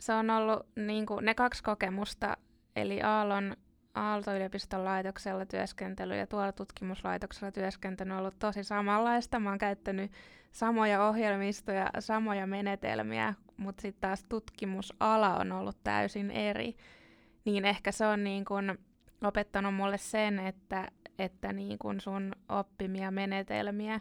Se 0.00 0.12
on 0.12 0.30
ollut 0.30 0.66
niin 0.76 1.06
kuin, 1.06 1.24
ne 1.24 1.34
kaksi 1.34 1.62
kokemusta, 1.62 2.36
eli 2.76 3.02
Aallon 3.02 3.56
Aalto-yliopiston 3.94 4.84
laitoksella 4.84 5.46
työskentely 5.46 6.16
ja 6.16 6.26
tuolla 6.26 6.52
tutkimuslaitoksella 6.52 7.52
työskentely 7.52 8.10
on 8.10 8.18
ollut 8.18 8.38
tosi 8.38 8.64
samanlaista. 8.64 9.40
Mä 9.40 9.48
oon 9.48 9.58
käyttänyt 9.58 10.12
samoja 10.52 11.04
ohjelmistoja, 11.04 11.90
samoja 11.98 12.46
menetelmiä, 12.46 13.34
mutta 13.56 13.82
sitten 13.82 14.00
taas 14.00 14.24
tutkimusala 14.24 15.36
on 15.36 15.52
ollut 15.52 15.76
täysin 15.84 16.30
eri. 16.30 16.76
Niin 17.44 17.64
ehkä 17.64 17.92
se 17.92 18.06
on 18.06 18.24
niin 18.24 18.44
kun 18.44 18.78
opettanut 19.24 19.74
mulle 19.74 19.98
sen, 19.98 20.38
että, 20.38 20.88
että 21.18 21.52
niin 21.52 21.78
kun 21.78 22.00
sun 22.00 22.32
oppimia 22.48 23.10
menetelmiä, 23.10 24.00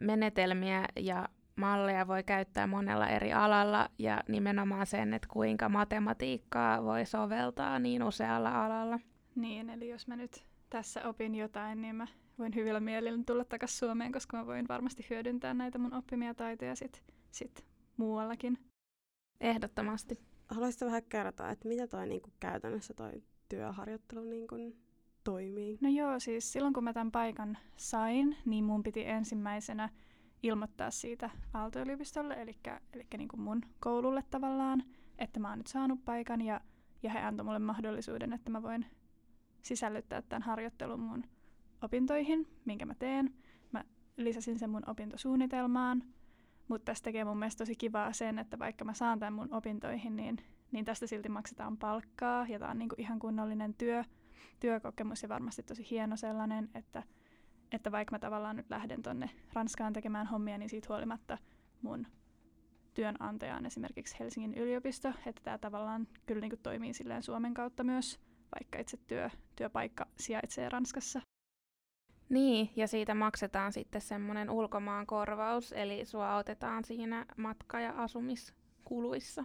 menetelmiä 0.00 0.84
ja 0.96 1.28
malleja 1.56 2.06
voi 2.06 2.22
käyttää 2.22 2.66
monella 2.66 3.08
eri 3.08 3.32
alalla 3.32 3.88
ja 3.98 4.22
nimenomaan 4.28 4.86
sen, 4.86 5.14
että 5.14 5.28
kuinka 5.30 5.68
matematiikkaa 5.68 6.84
voi 6.84 7.06
soveltaa 7.06 7.78
niin 7.78 8.02
usealla 8.02 8.64
alalla. 8.64 9.00
Niin, 9.34 9.70
eli 9.70 9.88
jos 9.88 10.06
mä 10.06 10.16
nyt 10.16 10.46
tässä 10.70 11.08
opin 11.08 11.34
jotain, 11.34 11.80
niin 11.80 11.96
mä 11.96 12.06
voin 12.38 12.54
hyvillä 12.54 12.80
mielillä 12.80 13.22
tulla 13.26 13.44
takaisin 13.44 13.78
Suomeen, 13.78 14.12
koska 14.12 14.36
mä 14.36 14.46
voin 14.46 14.68
varmasti 14.68 15.06
hyödyntää 15.10 15.54
näitä 15.54 15.78
mun 15.78 15.94
oppimia 15.94 16.34
taitoja 16.34 16.76
sit, 16.76 17.02
sit 17.30 17.66
muuallakin. 17.96 18.58
Ehdottomasti. 19.40 20.20
Haluaisitko 20.48 20.86
vähän 20.86 21.02
kertoa, 21.02 21.50
että 21.50 21.68
mitä 21.68 21.86
toi 21.86 22.06
niinku 22.06 22.30
käytännössä 22.40 22.94
toi 22.94 23.22
työharjoittelu 23.48 24.24
niinku 24.24 24.56
toimii? 25.24 25.78
No 25.80 25.88
joo, 25.88 26.20
siis 26.20 26.52
silloin 26.52 26.74
kun 26.74 26.84
mä 26.84 26.92
tämän 26.92 27.12
paikan 27.12 27.58
sain, 27.76 28.36
niin 28.44 28.64
mun 28.64 28.82
piti 28.82 29.06
ensimmäisenä– 29.06 29.88
ilmoittaa 30.46 30.90
siitä 30.90 31.30
Aalto-yliopistolle, 31.54 32.34
eli, 32.34 32.56
eli 32.92 33.06
niin 33.16 33.28
kuin 33.28 33.40
mun 33.40 33.60
koululle 33.80 34.22
tavallaan, 34.30 34.82
että 35.18 35.40
mä 35.40 35.48
oon 35.48 35.58
nyt 35.58 35.66
saanut 35.66 36.04
paikan 36.04 36.42
ja, 36.42 36.60
ja 37.02 37.10
he 37.10 37.18
antoi 37.18 37.44
mulle 37.44 37.58
mahdollisuuden, 37.58 38.32
että 38.32 38.50
mä 38.50 38.62
voin 38.62 38.86
sisällyttää 39.62 40.22
tämän 40.22 40.42
harjoittelun 40.42 41.00
mun 41.00 41.24
opintoihin, 41.82 42.46
minkä 42.64 42.86
mä 42.86 42.94
teen. 42.94 43.34
Mä 43.72 43.84
lisäsin 44.16 44.58
sen 44.58 44.70
mun 44.70 44.90
opintosuunnitelmaan, 44.90 46.02
mutta 46.68 46.84
tästä 46.84 47.04
tekee 47.04 47.24
mun 47.24 47.38
mielestä 47.38 47.58
tosi 47.58 47.76
kivaa 47.76 48.12
sen, 48.12 48.38
että 48.38 48.58
vaikka 48.58 48.84
mä 48.84 48.94
saan 48.94 49.18
tämän 49.18 49.32
mun 49.32 49.54
opintoihin, 49.54 50.16
niin, 50.16 50.36
niin 50.72 50.84
tästä 50.84 51.06
silti 51.06 51.28
maksetaan 51.28 51.76
palkkaa 51.76 52.46
ja 52.48 52.58
tämä 52.58 52.70
on 52.70 52.78
niinku 52.78 52.94
ihan 52.98 53.18
kunnollinen 53.18 53.74
työ, 53.74 54.04
työkokemus 54.60 55.22
ja 55.22 55.28
varmasti 55.28 55.62
tosi 55.62 55.86
hieno 55.90 56.16
sellainen, 56.16 56.70
että– 56.74 57.02
että 57.72 57.92
vaikka 57.92 58.14
mä 58.14 58.18
tavallaan 58.18 58.56
nyt 58.56 58.70
lähden 58.70 59.02
tonne 59.02 59.30
Ranskaan 59.52 59.92
tekemään 59.92 60.26
hommia, 60.26 60.58
niin 60.58 60.70
siitä 60.70 60.86
huolimatta 60.88 61.38
mun 61.82 62.06
työnantaja 62.94 63.56
on 63.56 63.66
esimerkiksi 63.66 64.16
Helsingin 64.20 64.54
yliopisto, 64.54 65.08
että 65.26 65.42
tämä 65.42 65.58
tavallaan 65.58 66.08
kyllä 66.26 66.40
niin 66.40 66.58
toimii 66.62 66.94
silleen 66.94 67.22
Suomen 67.22 67.54
kautta 67.54 67.84
myös, 67.84 68.20
vaikka 68.60 68.78
itse 68.78 68.96
työ, 68.96 69.30
työpaikka 69.56 70.06
sijaitsee 70.18 70.68
Ranskassa. 70.68 71.20
Niin, 72.28 72.70
ja 72.76 72.88
siitä 72.88 73.14
maksetaan 73.14 73.72
sitten 73.72 74.00
semmoinen 74.00 74.50
ulkomaan 74.50 75.06
korvaus, 75.06 75.72
eli 75.72 76.04
sua 76.04 76.36
otetaan 76.36 76.84
siinä 76.84 77.26
matka- 77.36 77.80
ja 77.80 77.92
asumiskuluissa. 77.96 79.44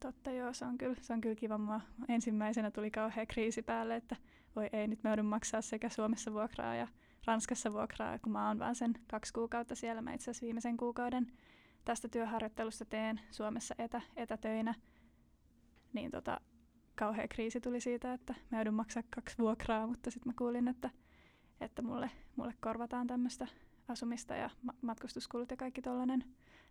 Totta 0.00 0.30
joo, 0.30 0.52
se 0.52 0.64
on 0.64 0.78
kyllä, 0.78 0.96
se 1.00 1.12
on 1.12 1.20
kyllä 1.20 1.34
kiva. 1.34 1.58
Mua 1.58 1.80
ensimmäisenä 2.08 2.70
tuli 2.70 2.90
kauhea 2.90 3.26
kriisi 3.26 3.62
päälle, 3.62 3.96
että 3.96 4.16
voi 4.56 4.68
ei, 4.72 4.88
nyt 4.88 5.02
mä 5.02 5.10
joudun 5.10 5.24
maksaa 5.24 5.62
sekä 5.62 5.88
Suomessa 5.88 6.32
vuokraa 6.32 6.74
ja 6.74 6.88
Ranskassa 7.28 7.72
vuokraa, 7.72 8.18
kun 8.18 8.32
mä 8.32 8.48
oon 8.48 8.58
vaan 8.58 8.74
sen 8.74 8.94
kaksi 9.10 9.32
kuukautta 9.32 9.74
siellä. 9.74 10.02
Mä 10.02 10.12
itse 10.12 10.30
asiassa 10.30 10.44
viimeisen 10.44 10.76
kuukauden 10.76 11.32
tästä 11.84 12.08
työharjoittelusta 12.08 12.84
teen 12.84 13.20
Suomessa 13.30 13.74
etä, 13.78 14.00
etätöinä. 14.16 14.74
Niin 15.92 16.10
tota, 16.10 16.40
kauhea 16.94 17.28
kriisi 17.28 17.60
tuli 17.60 17.80
siitä, 17.80 18.12
että 18.12 18.34
mä 18.50 18.58
joudun 18.58 18.74
maksaa 18.74 19.02
kaksi 19.14 19.38
vuokraa, 19.38 19.86
mutta 19.86 20.10
sitten 20.10 20.30
mä 20.30 20.34
kuulin, 20.38 20.68
että, 20.68 20.90
että 21.60 21.82
mulle, 21.82 22.10
mulle 22.36 22.54
korvataan 22.60 23.06
tämmöistä 23.06 23.46
asumista 23.88 24.34
ja 24.34 24.50
ma- 24.62 24.74
matkustuskulut 24.82 25.50
ja 25.50 25.56
kaikki 25.56 25.82
tollanen. 25.82 26.24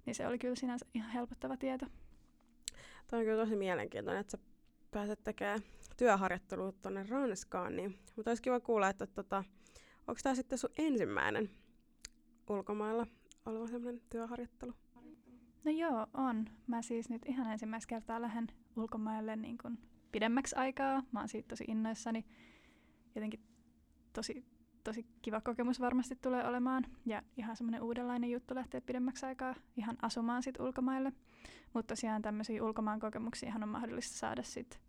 Niin 0.05 0.15
se 0.15 0.27
oli 0.27 0.39
kyllä 0.39 0.55
sinänsä 0.55 0.85
ihan 0.93 1.11
helpottava 1.11 1.57
tieto. 1.57 1.85
Tämä 3.07 3.19
on 3.19 3.25
kyllä 3.25 3.43
tosi 3.43 3.55
mielenkiintoinen, 3.55 4.21
että 4.21 4.31
sä 4.31 4.43
pääset 4.91 5.23
tekemään 5.23 5.59
työharjoittelua 5.97 6.71
tuonne 6.71 7.05
Ranskaan, 7.09 7.75
niin, 7.75 7.99
mutta 8.15 8.31
olisi 8.31 8.43
kiva 8.43 8.59
kuulla, 8.59 8.89
että 8.89 9.07
tota, 9.07 9.43
Onko 10.07 10.19
tämä 10.23 10.35
sitten 10.35 10.57
sun 10.57 10.69
ensimmäinen 10.77 11.49
ulkomailla 12.49 13.07
oleva 13.45 13.67
semmoinen 13.67 14.01
työharjoittelu? 14.09 14.73
No 15.65 15.71
joo, 15.71 16.07
on. 16.13 16.45
Mä 16.67 16.81
siis 16.81 17.09
nyt 17.09 17.21
ihan 17.25 17.51
ensimmäistä 17.51 17.89
kertaa 17.89 18.21
lähden 18.21 18.47
ulkomaille 18.75 19.35
niin 19.35 19.57
kun 19.57 19.77
pidemmäksi 20.11 20.55
aikaa. 20.55 21.03
Mä 21.11 21.19
oon 21.19 21.29
siitä 21.29 21.47
tosi 21.47 21.63
innoissani. 21.67 22.25
Jotenkin 23.15 23.39
tosi, 24.13 24.45
tosi 24.83 25.05
kiva 25.21 25.41
kokemus 25.41 25.79
varmasti 25.79 26.15
tulee 26.15 26.47
olemaan. 26.47 26.85
Ja 27.05 27.21
ihan 27.37 27.55
semmoinen 27.55 27.81
uudenlainen 27.81 28.31
juttu 28.31 28.55
lähteä 28.55 28.81
pidemmäksi 28.81 29.25
aikaa 29.25 29.55
ihan 29.77 29.97
asumaan 30.01 30.43
sit 30.43 30.59
ulkomaille. 30.59 31.13
Mutta 31.73 31.91
tosiaan 31.91 32.21
tämmöisiä 32.21 32.63
ulkomaan 32.63 32.99
kokemuksia 32.99 33.53
on 33.55 33.69
mahdollista 33.69 34.17
saada 34.17 34.43
sit 34.43 34.79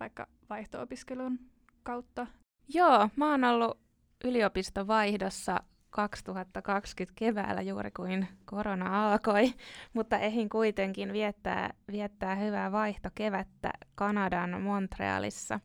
vaikka 0.00 0.28
vaihto-opiskelun 0.50 1.38
kautta? 1.82 2.26
Joo, 2.68 3.08
mä 3.16 3.30
oon 3.30 3.44
ollut 3.44 3.83
yliopistovaihdossa 4.24 5.60
2020 5.90 7.18
keväällä 7.18 7.62
juuri 7.62 7.90
kuin 7.90 8.28
korona 8.44 9.12
alkoi, 9.12 9.54
mutta 9.92 10.18
ehin 10.18 10.48
kuitenkin 10.48 11.12
viettää, 11.12 11.70
viettää 11.92 12.34
hyvää 12.34 12.72
vaihtokevättä 12.72 13.70
Kanadan 13.94 14.62
Montrealissa. 14.62 15.60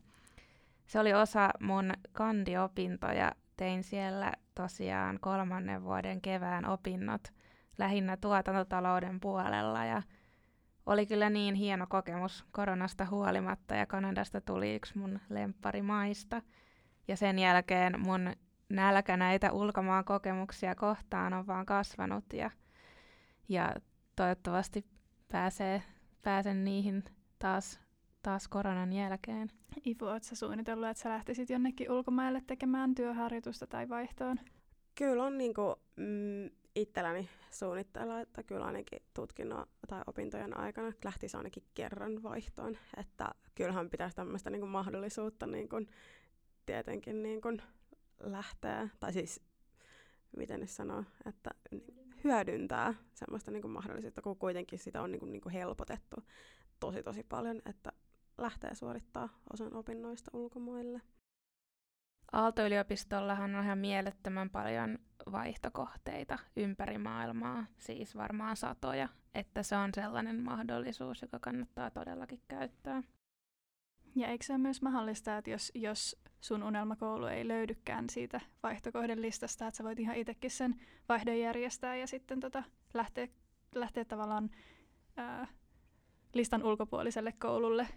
Se 0.87 0.99
oli 0.99 1.13
osa 1.13 1.49
mun 1.61 1.93
kandiopintoja. 2.11 3.31
Tein 3.57 3.83
siellä 3.83 4.33
tosiaan 4.55 5.19
kolmannen 5.21 5.83
vuoden 5.83 6.21
kevään 6.21 6.65
opinnot 6.65 7.21
lähinnä 7.77 8.17
tuotantotalouden 8.17 9.19
puolella 9.19 9.85
ja 9.85 10.01
oli 10.85 11.05
kyllä 11.05 11.29
niin 11.29 11.55
hieno 11.55 11.87
kokemus 11.89 12.45
koronasta 12.51 13.05
huolimatta 13.05 13.75
ja 13.75 13.85
Kanadasta 13.85 14.41
tuli 14.41 14.75
yksi 14.75 14.97
mun 14.97 15.19
lempparimaista. 15.29 16.41
Ja 17.07 17.17
sen 17.17 17.39
jälkeen 17.39 17.99
mun 17.99 18.33
nälkä 18.69 19.17
näitä 19.17 19.51
ulkomaan 19.51 20.05
kokemuksia 20.05 20.75
kohtaan 20.75 21.33
on 21.33 21.47
vaan 21.47 21.65
kasvanut 21.65 22.33
ja, 22.33 22.51
ja 23.49 23.75
toivottavasti 24.15 24.85
pääsee, 25.31 25.83
pääsen 26.21 26.65
niihin 26.65 27.03
taas, 27.39 27.79
taas 28.21 28.47
koronan 28.47 28.93
jälkeen. 28.93 29.51
Ivo, 29.85 30.05
oletko 30.05 30.35
suunnitellut, 30.35 30.89
että 30.89 31.03
sä 31.03 31.09
lähtisit 31.09 31.49
jonnekin 31.49 31.91
ulkomaille 31.91 32.41
tekemään 32.47 32.95
työharjoitusta 32.95 33.67
tai 33.67 33.89
vaihtoon? 33.89 34.39
Kyllä 34.95 35.23
on 35.23 35.37
niinku, 35.37 35.75
mm, 35.95 36.49
itselläni 36.75 37.29
suunnitteilla, 37.51 38.21
että 38.21 38.43
kyllä 38.43 38.65
ainakin 38.65 38.99
tutkinnon 39.13 39.67
tai 39.87 40.01
opintojen 40.07 40.59
aikana 40.59 40.91
lähtisi 41.05 41.37
ainakin 41.37 41.63
kerran 41.73 42.23
vaihtoon. 42.23 42.77
Että 42.97 43.31
kyllähän 43.55 43.89
pitäisi 43.89 44.15
tämmöistä 44.15 44.49
niinku 44.49 44.67
mahdollisuutta 44.67 45.47
niinku, 45.47 45.75
tietenkin 46.65 47.23
niinku, 47.23 47.49
lähteä, 48.19 48.89
tai 48.99 49.13
siis 49.13 49.41
miten 50.37 50.59
ne 50.59 50.67
sanoo, 50.67 51.03
että 51.25 51.51
hyödyntää 52.23 52.93
semmoista 53.13 53.51
niinku 53.51 53.67
mahdollisuutta, 53.67 54.21
kun 54.21 54.37
kuitenkin 54.37 54.79
sitä 54.79 55.01
on 55.01 55.11
niinku, 55.11 55.25
niinku 55.25 55.49
helpotettu 55.49 56.15
tosi 56.79 57.03
tosi 57.03 57.23
paljon, 57.23 57.61
että 57.65 57.91
lähtee 58.37 58.75
suorittaa 58.75 59.29
osan 59.53 59.73
opinnoista 59.73 60.31
ulkomaille. 60.33 61.01
Aalto-yliopistollahan 62.31 63.55
on 63.55 63.63
ihan 63.63 63.77
mielettömän 63.77 64.49
paljon 64.49 64.99
vaihtokohteita 65.31 66.39
ympäri 66.55 66.97
maailmaa, 66.97 67.65
siis 67.77 68.15
varmaan 68.15 68.57
satoja, 68.57 69.09
että 69.33 69.63
se 69.63 69.75
on 69.75 69.89
sellainen 69.93 70.43
mahdollisuus, 70.43 71.21
joka 71.21 71.39
kannattaa 71.39 71.91
todellakin 71.91 72.41
käyttää. 72.47 73.03
Ja 74.15 74.27
eikö 74.27 74.45
se 74.45 74.53
ole 74.53 74.61
myös 74.61 74.81
mahdollista, 74.81 75.37
että 75.37 75.49
jos, 75.49 75.71
jos 75.75 76.15
sun 76.41 76.63
unelmakoulu 76.63 77.25
ei 77.25 77.47
löydykään 77.47 78.09
siitä 78.09 78.41
vaihtokohden 78.63 79.21
listasta, 79.21 79.67
että 79.67 79.77
sä 79.77 79.83
voit 79.83 79.99
ihan 79.99 80.15
itsekin 80.15 80.51
sen 80.51 80.75
vaihdon 81.09 81.39
järjestää 81.39 81.95
ja 81.95 82.07
sitten 82.07 82.39
tota, 82.39 82.63
lähteä, 82.93 83.27
lähteä 83.75 84.05
tavallaan 84.05 84.49
ää, 85.17 85.47
listan 86.33 86.63
ulkopuoliselle 86.63 87.31
koululle 87.31 87.87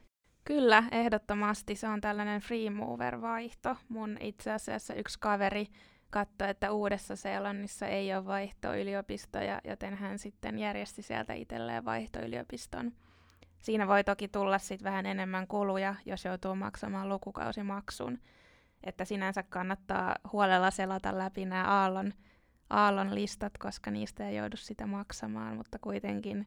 Kyllä, 0.45 0.85
ehdottomasti. 0.93 1.77
Se 1.77 1.89
on 1.89 2.01
tällainen 2.01 2.41
free 2.41 2.71
mover-vaihto. 2.71 3.77
Mun 3.89 4.17
itse 4.21 4.53
asiassa 4.53 4.95
yksi 4.95 5.19
kaveri 5.21 5.67
katsoi, 6.11 6.51
että 6.51 6.73
Uudessa-Seelannissa 6.73 7.87
ei 7.87 8.15
ole 8.15 8.27
vaihtoyliopistoja, 8.27 9.61
joten 9.65 9.95
hän 9.95 10.19
sitten 10.19 10.59
järjesti 10.59 11.03
sieltä 11.03 11.35
itselleen 11.35 11.85
vaihtoyliopiston. 11.85 12.93
Siinä 13.63 13.89
voi 13.89 14.05
toki 14.05 14.29
tulla 14.29 14.59
sitten 14.59 14.85
vähän 14.85 15.07
enemmän 15.07 15.47
kuluja, 15.47 15.95
jos 16.07 16.25
joutuu 16.25 16.55
maksamaan 16.55 17.09
lukukausimaksun. 17.09 18.19
Että 18.85 19.05
sinänsä 19.05 19.43
kannattaa 19.43 20.17
huolella 20.33 20.71
selata 20.71 21.19
läpi 21.19 21.45
nämä 21.45 21.65
aallon, 21.65 22.13
aallon 22.71 23.15
listat, 23.15 23.59
koska 23.59 23.91
niistä 23.91 24.29
ei 24.29 24.37
joudu 24.37 24.57
sitä 24.57 24.87
maksamaan, 24.87 25.57
mutta 25.57 25.79
kuitenkin 25.79 26.47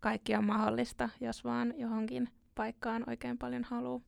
kaikki 0.00 0.34
on 0.34 0.44
mahdollista, 0.44 1.08
jos 1.20 1.44
vaan 1.44 1.74
johonkin 1.76 2.28
paikkaan 2.54 3.04
oikein 3.06 3.38
paljon 3.38 3.64
haluaa. 3.64 4.00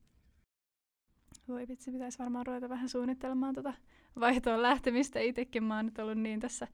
Voi 1.49 1.69
vitsi, 1.69 1.93
pitäisi 1.93 2.19
varmaan 2.19 2.47
ruveta 2.47 2.69
vähän 2.69 2.89
suunnittelemaan 2.89 3.55
tuota 3.55 3.75
vaihtoon 4.21 4.63
lähtemistä. 4.63 5.21
Itsekin 5.21 5.65
mä 5.65 5.77
oon 5.77 5.85
nyt 5.87 5.99
ollut 5.99 6.19
niin 6.19 6.41
tässä 6.41 6.69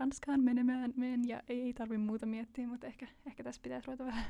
Ranskaan 0.00 0.40
menemään 0.40 0.92
meen 0.96 1.28
ja 1.28 1.40
ei, 1.48 1.74
tarvi 1.74 1.98
muuta 1.98 2.26
miettiä, 2.26 2.66
mutta 2.66 2.86
ehkä, 2.86 3.06
ehkä 3.26 3.44
tässä 3.44 3.60
pitäisi 3.62 3.86
ruveta 3.86 4.04
vähän, 4.04 4.24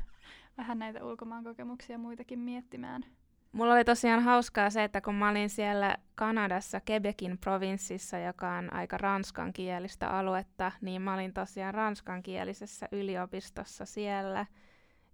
vähän 0.58 0.78
näitä 0.78 1.04
ulkomaan 1.04 1.44
kokemuksia 1.44 1.98
muitakin 1.98 2.38
miettimään. 2.38 3.04
Mulla 3.52 3.74
oli 3.74 3.84
tosiaan 3.84 4.22
hauskaa 4.22 4.70
se, 4.70 4.84
että 4.84 5.00
kun 5.00 5.14
mä 5.14 5.28
olin 5.28 5.50
siellä 5.50 5.96
Kanadassa, 6.14 6.80
Quebecin 6.90 7.38
provinssissa, 7.38 8.18
joka 8.18 8.52
on 8.52 8.72
aika 8.72 8.98
ranskankielistä 8.98 10.10
aluetta, 10.10 10.72
niin 10.80 11.02
mä 11.02 11.14
olin 11.14 11.32
tosiaan 11.32 11.74
ranskankielisessä 11.74 12.88
yliopistossa 12.92 13.84
siellä– 13.84 14.46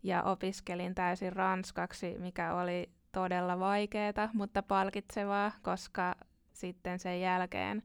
ja 0.02 0.22
opiskelin 0.22 0.94
täysin 0.94 1.32
ranskaksi, 1.32 2.16
mikä 2.18 2.54
oli 2.54 2.90
todella 3.12 3.58
vaikeaa, 3.58 4.30
mutta 4.32 4.62
palkitsevaa, 4.62 5.52
koska 5.62 6.14
sitten 6.52 6.98
sen 6.98 7.20
jälkeen, 7.20 7.82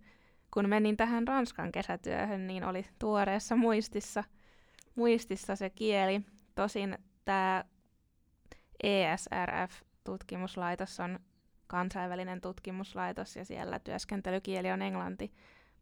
kun 0.58 0.70
menin 0.70 0.98
tähän 0.98 1.28
Ranskan 1.28 1.72
kesätyöhön, 1.72 2.48
niin 2.48 2.64
oli 2.64 2.86
tuoreessa 3.00 3.56
muistissa, 3.56 4.24
muistissa 4.96 5.56
se 5.56 5.70
kieli. 5.70 6.22
Tosin 6.56 6.98
tämä 7.26 7.64
ESRF-tutkimuslaitos 8.84 11.00
on 11.00 11.20
kansainvälinen 11.68 12.42
tutkimuslaitos 12.42 13.36
ja 13.36 13.46
siellä 13.46 13.80
työskentelykieli 13.80 14.72
on 14.72 14.82
englanti, 14.82 15.32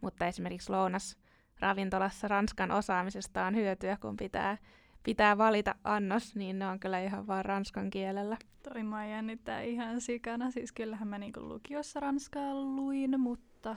mutta 0.01 0.25
esimerkiksi 0.25 0.71
lounas 0.71 1.17
ravintolassa 1.59 2.27
Ranskan 2.27 2.71
osaamisesta 2.71 3.45
on 3.45 3.55
hyötyä, 3.55 3.97
kun 4.01 4.17
pitää 4.17 4.57
pitää 5.03 5.37
valita 5.37 5.75
annos, 5.83 6.35
niin 6.35 6.59
ne 6.59 6.67
on 6.67 6.79
kyllä 6.79 6.99
ihan 6.99 7.27
vaan 7.27 7.45
ranskan 7.45 7.89
kielellä. 7.89 8.37
Toi 8.73 8.83
mä 8.83 9.07
jännittää 9.07 9.61
ihan 9.61 10.01
sikana. 10.01 10.51
Siis 10.51 10.71
kyllähän 10.71 11.07
mä 11.07 11.17
niinku 11.17 11.39
lukiossa 11.39 11.99
ranskaa 11.99 12.55
luin, 12.55 13.19
mutta 13.19 13.75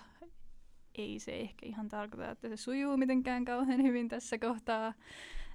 ei 0.94 1.18
se 1.18 1.37
ehkä 1.40 1.66
ihan 1.66 1.88
tarkoita, 1.88 2.31
että 2.31 2.48
se 2.48 2.57
sujuu 2.57 2.96
mitenkään 2.96 3.44
kauhean 3.44 3.83
hyvin 3.83 4.09
tässä 4.09 4.38
kohtaa. 4.38 4.94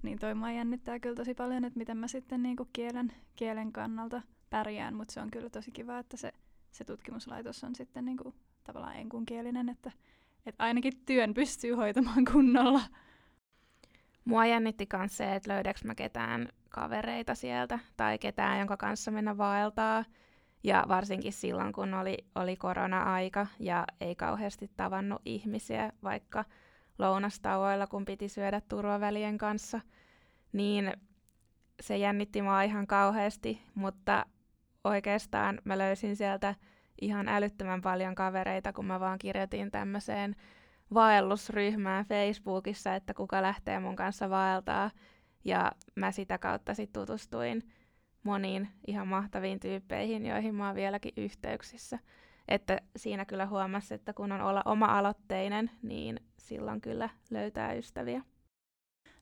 Niin 0.04 0.19
toi 0.19 0.36
mä 0.36 0.52
jännittää 0.52 1.00
kyllä 1.00 1.15
tosi 1.15 1.34
paljon, 1.34 1.65
että 1.65 1.80
miten 1.80 1.98
mä 1.98 2.08
sitten 2.08 2.43
niinku 2.43 2.69
kielen, 2.74 3.13
kielen 3.36 3.72
kannalta 3.72 4.22
pärjään, 4.50 4.96
mutta 4.96 5.13
se 5.13 5.22
on 5.22 5.32
kyllä 5.32 5.50
tosi 5.50 5.72
kiva, 5.72 6.00
että 6.00 6.17
se, 6.17 6.32
se 6.72 6.86
tutkimuslaitos 6.86 7.63
on 7.63 7.76
sitten 7.76 8.06
niinku 8.06 8.34
tavallaan 8.63 8.96
enkunkielinen, 8.96 9.69
että, 9.69 9.91
että 10.46 10.63
ainakin 10.63 10.93
työn 11.06 11.34
pystyy 11.34 11.74
hoitamaan 11.74 12.26
kunnolla. 12.32 12.82
Mua 14.26 14.46
jännitti 14.46 14.88
myös 14.98 15.17
se, 15.17 15.36
että 15.36 15.54
löydäks 15.54 15.84
mä 15.84 15.96
ketään 15.96 16.50
kavereita 16.69 17.36
sieltä 17.36 17.80
tai 17.98 18.17
ketään, 18.17 18.60
jonka 18.60 18.78
kanssa 18.78 19.12
mennä 19.12 19.38
vaeltaa. 19.38 20.06
Ja 20.63 20.86
varsinkin 20.88 21.34
silloin, 21.34 21.73
kun 21.73 21.93
oli, 21.93 22.17
oli 22.36 22.56
korona-aika 22.56 23.47
ja 23.60 23.86
ei 24.02 24.15
kauheasti 24.15 24.71
tavannut 24.78 25.21
ihmisiä, 25.26 25.91
vaikka 26.04 26.45
lounastauoilla, 26.99 27.88
kun 27.88 28.06
piti 28.06 28.30
syödä 28.30 28.62
turvavälien 28.62 29.38
kanssa, 29.38 29.82
niin 30.54 30.93
se 31.82 31.97
jännitti 31.97 32.41
mua 32.41 32.62
ihan 32.62 32.88
kauheasti, 32.88 33.62
mutta 33.76 34.26
oikeastaan 34.84 35.62
mä 35.63 35.78
löysin 35.78 36.15
sieltä 36.15 36.56
ihan 37.02 37.28
älyttömän 37.28 37.82
paljon 37.82 38.15
kavereita, 38.15 38.73
kun 38.73 38.86
mä 38.86 38.99
vaan 38.99 39.19
kirjoitin 39.19 39.71
tämmöiseen 39.71 40.36
vaellusryhmään 40.93 42.06
Facebookissa, 42.06 42.95
että 42.95 43.13
kuka 43.13 43.41
lähtee 43.41 43.80
mun 43.80 43.95
kanssa 43.95 44.30
vaeltaa. 44.30 44.91
Ja 45.45 45.71
mä 45.95 46.12
sitä 46.12 46.38
kautta 46.38 46.73
sitten 46.73 47.02
tutustuin 47.02 47.63
moniin 48.24 48.68
ihan 48.88 49.08
mahtaviin 49.08 49.60
tyyppeihin, 49.60 50.26
joihin 50.26 50.56
mä 50.56 50.68
oon 50.68 50.76
vieläkin 50.76 51.14
yhteyksissä. 51.18 52.00
Että 52.48 52.82
siinä 52.96 53.26
kyllä 53.26 53.46
huomasi, 53.46 53.94
että 53.94 54.14
kun 54.14 54.32
on 54.32 54.42
olla 54.42 54.62
oma-aloitteinen, 54.66 55.72
niin 55.82 56.20
silloin 56.38 56.82
kyllä 56.82 57.10
löytää 57.30 57.74
ystäviä. 57.74 58.22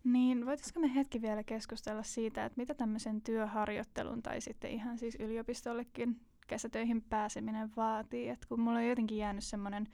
Niin, 0.04 0.46
voitaisiko 0.46 0.80
me 0.80 0.96
hetki 0.96 1.22
vielä 1.22 1.44
keskustella 1.44 2.04
siitä, 2.04 2.46
että 2.46 2.58
mitä 2.58 2.74
tämmöisen 2.74 3.22
työharjoittelun 3.22 4.24
tai 4.24 4.42
sitten 4.42 4.72
ihan 4.72 4.98
siis 4.98 5.16
yliopistollekin 5.20 6.20
kesätöihin 6.48 7.02
pääseminen 7.02 7.72
vaatii. 7.78 8.30
Että 8.30 8.48
kun 8.48 8.60
mulla 8.60 8.78
on 8.78 8.88
jotenkin 8.88 9.18
jäänyt 9.18 9.44
semmoinen 9.44 9.88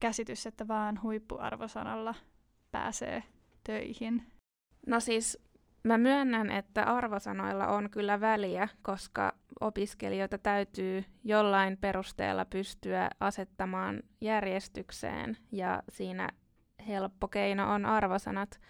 käsitys, 0.00 0.46
että 0.46 0.68
vaan 0.68 1.02
huippuarvosanalla 1.02 2.14
pääsee 2.70 3.22
töihin? 3.64 4.22
No 4.86 5.00
siis 5.00 5.45
mä 5.86 5.98
myönnän, 5.98 6.50
että 6.50 6.84
arvosanoilla 6.84 7.66
on 7.66 7.90
kyllä 7.90 8.20
väliä, 8.20 8.68
koska 8.82 9.32
opiskelijoita 9.60 10.38
täytyy 10.38 11.04
jollain 11.24 11.76
perusteella 11.76 12.44
pystyä 12.44 13.10
asettamaan 13.20 14.02
järjestykseen 14.20 15.36
ja 15.52 15.82
siinä 15.88 16.28
helppo 16.88 17.28
keino 17.28 17.72
on 17.72 17.86
arvosanat, 17.86 18.60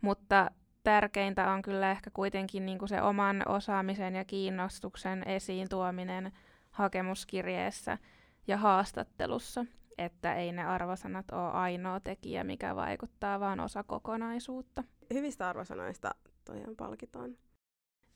mutta 0.00 0.50
tärkeintä 0.82 1.52
on 1.52 1.62
kyllä 1.62 1.90
ehkä 1.90 2.10
kuitenkin 2.10 2.66
niin 2.66 2.78
kuin 2.78 2.88
se 2.88 3.02
oman 3.02 3.42
osaamisen 3.48 4.14
ja 4.14 4.24
kiinnostuksen 4.24 5.22
esiin 5.28 5.68
tuominen 5.68 6.32
hakemuskirjeessä 6.70 7.98
ja 8.46 8.56
haastattelussa, 8.56 9.64
että 9.98 10.34
ei 10.34 10.52
ne 10.52 10.64
arvosanat 10.64 11.30
ole 11.30 11.50
ainoa 11.50 12.00
tekijä, 12.00 12.44
mikä 12.44 12.76
vaikuttaa, 12.76 13.40
vaan 13.40 13.60
osa 13.60 13.82
kokonaisuutta. 13.82 14.84
Hyvistä 15.14 15.48
arvosanoista 15.48 16.10
tosiaan 16.46 16.76
palkitaan. 16.76 17.36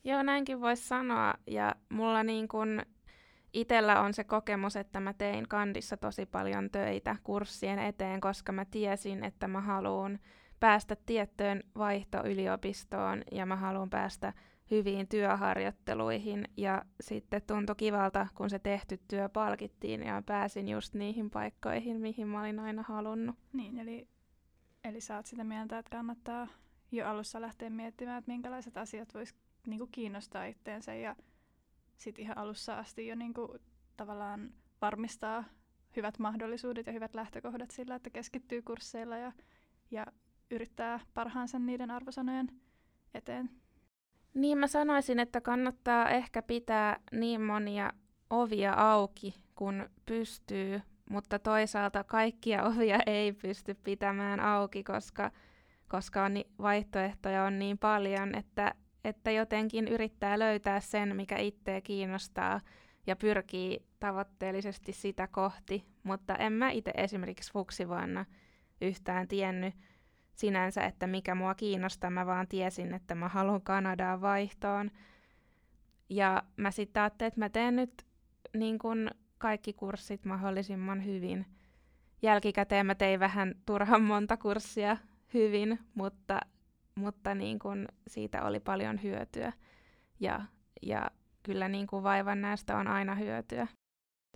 Joo, 0.04 0.22
näinkin 0.22 0.60
voisi 0.60 0.88
sanoa. 0.88 1.34
Ja 1.46 1.74
mulla 1.88 2.22
niin 2.22 2.48
kun 2.48 2.82
itellä 3.52 4.00
on 4.00 4.14
se 4.14 4.24
kokemus, 4.24 4.76
että 4.76 5.00
mä 5.00 5.12
tein 5.12 5.48
kandissa 5.48 5.96
tosi 5.96 6.26
paljon 6.26 6.70
töitä 6.70 7.16
kurssien 7.22 7.78
eteen, 7.78 8.20
koska 8.20 8.52
mä 8.52 8.64
tiesin, 8.64 9.24
että 9.24 9.48
mä 9.48 9.60
haluan 9.60 10.18
päästä 10.60 10.96
tiettyyn 11.06 11.64
vaihtoyliopistoon 11.78 13.22
ja 13.32 13.46
mä 13.46 13.56
haluan 13.56 13.90
päästä 13.90 14.32
hyviin 14.70 15.08
työharjoitteluihin. 15.08 16.48
Ja 16.56 16.84
sitten 17.00 17.42
tuntui 17.46 17.76
kivalta, 17.76 18.26
kun 18.34 18.50
se 18.50 18.58
tehty 18.58 19.00
työ 19.08 19.28
palkittiin 19.28 20.02
ja 20.02 20.22
pääsin 20.26 20.68
just 20.68 20.94
niihin 20.94 21.30
paikkoihin, 21.30 22.00
mihin 22.00 22.28
mä 22.28 22.40
olin 22.40 22.58
aina 22.58 22.82
halunnut. 22.82 23.36
Niin, 23.52 23.78
eli, 23.78 24.08
eli 24.84 25.00
sä 25.00 25.16
oot 25.16 25.26
sitä 25.26 25.44
mieltä, 25.44 25.78
että 25.78 25.90
kannattaa 25.90 26.48
jo 26.92 27.08
alussa 27.08 27.40
lähteä 27.40 27.70
miettimään, 27.70 28.18
että 28.18 28.30
minkälaiset 28.30 28.76
asiat 28.76 29.14
vois 29.14 29.34
niinku 29.66 29.88
kiinnostaa 29.92 30.44
itteensä 30.44 30.94
ja 30.94 31.16
sitten 31.96 32.22
ihan 32.22 32.38
alussa 32.38 32.78
asti 32.78 33.06
jo 33.06 33.14
niinku 33.14 33.58
tavallaan 33.96 34.50
varmistaa 34.80 35.44
hyvät 35.96 36.18
mahdollisuudet 36.18 36.86
ja 36.86 36.92
hyvät 36.92 37.14
lähtökohdat 37.14 37.70
sillä, 37.70 37.94
että 37.94 38.10
keskittyy 38.10 38.62
kursseilla 38.62 39.16
ja, 39.16 39.32
ja 39.90 40.06
yrittää 40.50 41.00
parhaansa 41.14 41.58
niiden 41.58 41.90
arvosanojen 41.90 42.48
eteen. 43.14 43.50
Niin 44.34 44.58
mä 44.58 44.66
sanoisin, 44.66 45.18
että 45.18 45.40
kannattaa 45.40 46.10
ehkä 46.10 46.42
pitää 46.42 47.00
niin 47.12 47.42
monia 47.42 47.92
ovia 48.30 48.72
auki, 48.72 49.34
kun 49.54 49.88
pystyy, 50.06 50.82
mutta 51.10 51.38
toisaalta 51.38 52.04
kaikkia 52.04 52.64
ovia 52.64 52.98
ei 53.06 53.32
pysty 53.32 53.74
pitämään 53.74 54.40
auki, 54.40 54.84
koska, 54.84 55.30
koska 55.90 56.24
on 56.24 56.32
vaihtoehtoja 56.62 57.44
on 57.44 57.58
niin 57.58 57.78
paljon, 57.78 58.34
että, 58.34 58.74
että 59.04 59.30
jotenkin 59.30 59.88
yrittää 59.88 60.38
löytää 60.38 60.80
sen, 60.80 61.16
mikä 61.16 61.38
itseä 61.38 61.80
kiinnostaa 61.80 62.60
ja 63.06 63.16
pyrkii 63.16 63.86
tavoitteellisesti 64.00 64.92
sitä 64.92 65.26
kohti, 65.26 65.84
mutta 66.02 66.36
en 66.36 66.52
mä 66.52 66.70
itse 66.70 66.90
esimerkiksi 66.94 67.52
fuksivuonna 67.52 68.24
yhtään 68.80 69.28
tiennyt, 69.28 69.74
sinänsä, 70.34 70.84
että 70.84 71.06
mikä 71.06 71.34
mua 71.34 71.54
kiinnostaa. 71.54 72.10
Mä 72.10 72.26
vaan 72.26 72.48
tiesin, 72.48 72.94
että 72.94 73.14
mä 73.14 73.28
haluan 73.28 73.62
Kanadaan 73.62 74.20
vaihtoon. 74.20 74.90
Ja 76.08 76.42
mä 76.56 76.70
sitten 76.70 77.02
ajattelin, 77.02 77.28
että 77.28 77.40
mä 77.40 77.48
teen 77.48 77.76
nyt 77.76 78.06
niin 78.56 78.78
kun 78.78 79.10
kaikki 79.38 79.72
kurssit 79.72 80.24
mahdollisimman 80.24 81.04
hyvin. 81.04 81.46
Jälkikäteen 82.22 82.86
mä 82.86 82.94
tein 82.94 83.20
vähän 83.20 83.54
turhan 83.66 84.02
monta 84.02 84.36
kurssia 84.36 84.96
hyvin, 85.34 85.78
mutta, 85.94 86.40
mutta 86.94 87.34
niin 87.34 87.58
kun 87.58 87.88
siitä 88.08 88.44
oli 88.44 88.60
paljon 88.60 89.02
hyötyä. 89.02 89.52
Ja, 90.20 90.42
ja 90.82 91.10
kyllä 91.42 91.68
niin 91.68 91.86
kuin 91.86 92.02
vaivan 92.02 92.40
näistä 92.40 92.76
on 92.76 92.86
aina 92.86 93.14
hyötyä. 93.14 93.66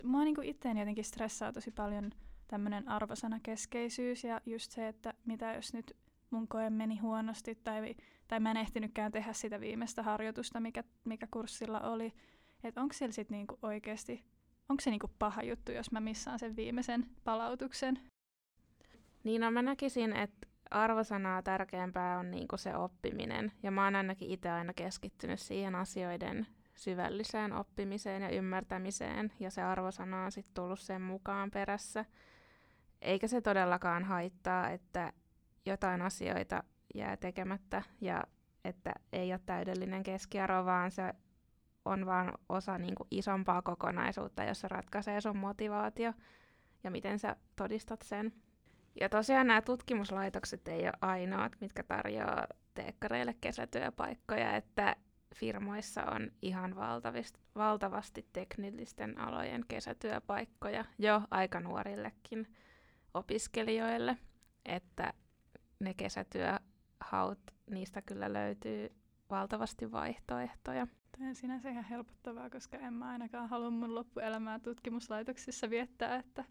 Mua 0.03 0.23
niin 0.23 0.43
itseäni 0.43 0.79
jotenkin 0.79 1.03
stressaa 1.03 1.53
tosi 1.53 1.71
paljon– 1.71 2.11
tämmöinen 2.47 2.89
arvosanakeskeisyys 2.89 4.23
ja 4.23 4.41
just 4.45 4.71
se, 4.71 4.87
että 4.87 5.13
mitä 5.25 5.53
jos 5.53 5.73
nyt 5.73 5.97
mun 6.29 6.47
koe 6.47 6.69
meni 6.69 6.97
huonosti 6.97 7.55
tai, 7.55 7.95
tai 8.27 8.39
mä 8.39 8.51
en 8.51 8.57
ehtinytkään 8.57 9.11
tehdä 9.11 9.33
sitä 9.33 9.59
viimeistä 9.59 10.03
harjoitusta, 10.03 10.59
mikä, 10.59 10.83
mikä 11.05 11.27
kurssilla 11.31 11.81
oli. 11.81 12.13
Että 12.63 12.81
onko 12.81 12.93
siellä 12.93 13.13
sitten 13.13 13.35
niinku 13.37 13.59
oikeasti, 13.61 14.25
onko 14.69 14.81
se 14.81 14.89
niinku 14.89 15.11
paha 15.19 15.43
juttu, 15.43 15.71
jos 15.71 15.91
mä 15.91 15.99
missaan 15.99 16.39
sen 16.39 16.55
viimeisen 16.55 17.05
palautuksen? 17.23 17.99
Niin 19.23 19.41
no 19.41 19.51
mä 19.51 19.61
näkisin, 19.61 20.13
että 20.13 20.47
arvosanaa 20.71 21.41
tärkeämpää 21.41 22.19
on 22.19 22.31
niinku 22.31 22.57
se 22.57 22.75
oppiminen. 22.75 23.51
Ja 23.63 23.71
mä 23.71 23.83
oon 23.83 23.95
ainakin 23.95 24.29
itse 24.29 24.49
aina 24.49 24.73
keskittynyt 24.73 25.39
siihen 25.39 25.75
asioiden 25.75 26.47
syvälliseen 26.75 27.53
oppimiseen 27.53 28.21
ja 28.21 28.29
ymmärtämiseen. 28.29 29.31
Ja 29.39 29.51
se 29.51 29.61
arvosana 29.61 30.25
on 30.25 30.31
sitten 30.31 30.53
tullut 30.53 30.79
sen 30.79 31.01
mukaan 31.01 31.51
perässä. 31.51 32.05
Eikä 33.01 33.27
se 33.27 33.41
todellakaan 33.41 34.03
haittaa, 34.03 34.69
että 34.69 35.13
jotain 35.65 36.01
asioita 36.01 36.63
jää 36.95 37.17
tekemättä 37.17 37.83
ja 38.01 38.23
että 38.65 38.93
ei 39.13 39.33
ole 39.33 39.41
täydellinen 39.45 40.03
keskiarvo, 40.03 40.65
vaan 40.65 40.91
se 40.91 41.13
on 41.85 42.05
vaan 42.05 42.33
osa 42.49 42.77
niin 42.77 42.95
kuin 42.95 43.07
isompaa 43.11 43.61
kokonaisuutta, 43.61 44.43
jossa 44.43 44.67
ratkaisee 44.67 45.21
sun 45.21 45.37
motivaatio 45.37 46.13
ja 46.83 46.91
miten 46.91 47.19
sä 47.19 47.35
todistat 47.55 48.01
sen. 48.01 48.33
Ja 49.01 49.09
tosiaan 49.09 49.47
nämä 49.47 49.61
tutkimuslaitokset 49.61 50.67
ei 50.67 50.83
ole 50.83 50.93
ainoat, 51.01 51.51
mitkä 51.61 51.83
tarjoaa 51.83 52.47
teekkareille 52.73 53.35
kesätyöpaikkoja, 53.41 54.55
että 54.55 54.95
firmoissa 55.35 56.03
on 56.03 56.31
ihan 56.41 56.75
valtavasti 57.55 58.25
teknillisten 58.33 59.19
alojen 59.19 59.65
kesätyöpaikkoja 59.67 60.85
jo 60.97 61.21
aika 61.31 61.59
nuorillekin 61.59 62.47
opiskelijoille, 63.13 64.17
että 64.65 65.13
ne 65.79 65.93
kesätyöhaut, 65.93 67.39
niistä 67.71 68.01
kyllä 68.01 68.33
löytyy 68.33 68.89
valtavasti 69.29 69.91
vaihtoehtoja. 69.91 70.87
Tämä 71.11 71.29
on 71.29 71.35
sinänsä 71.35 71.69
ihan 71.69 71.83
helpottavaa, 71.83 72.49
koska 72.49 72.77
en 72.77 72.93
mä 72.93 73.07
ainakaan 73.09 73.49
halua 73.49 73.69
mun 73.69 73.95
loppuelämää 73.95 74.59
tutkimuslaitoksissa 74.59 75.69
viettää, 75.69 76.15
että 76.15 76.43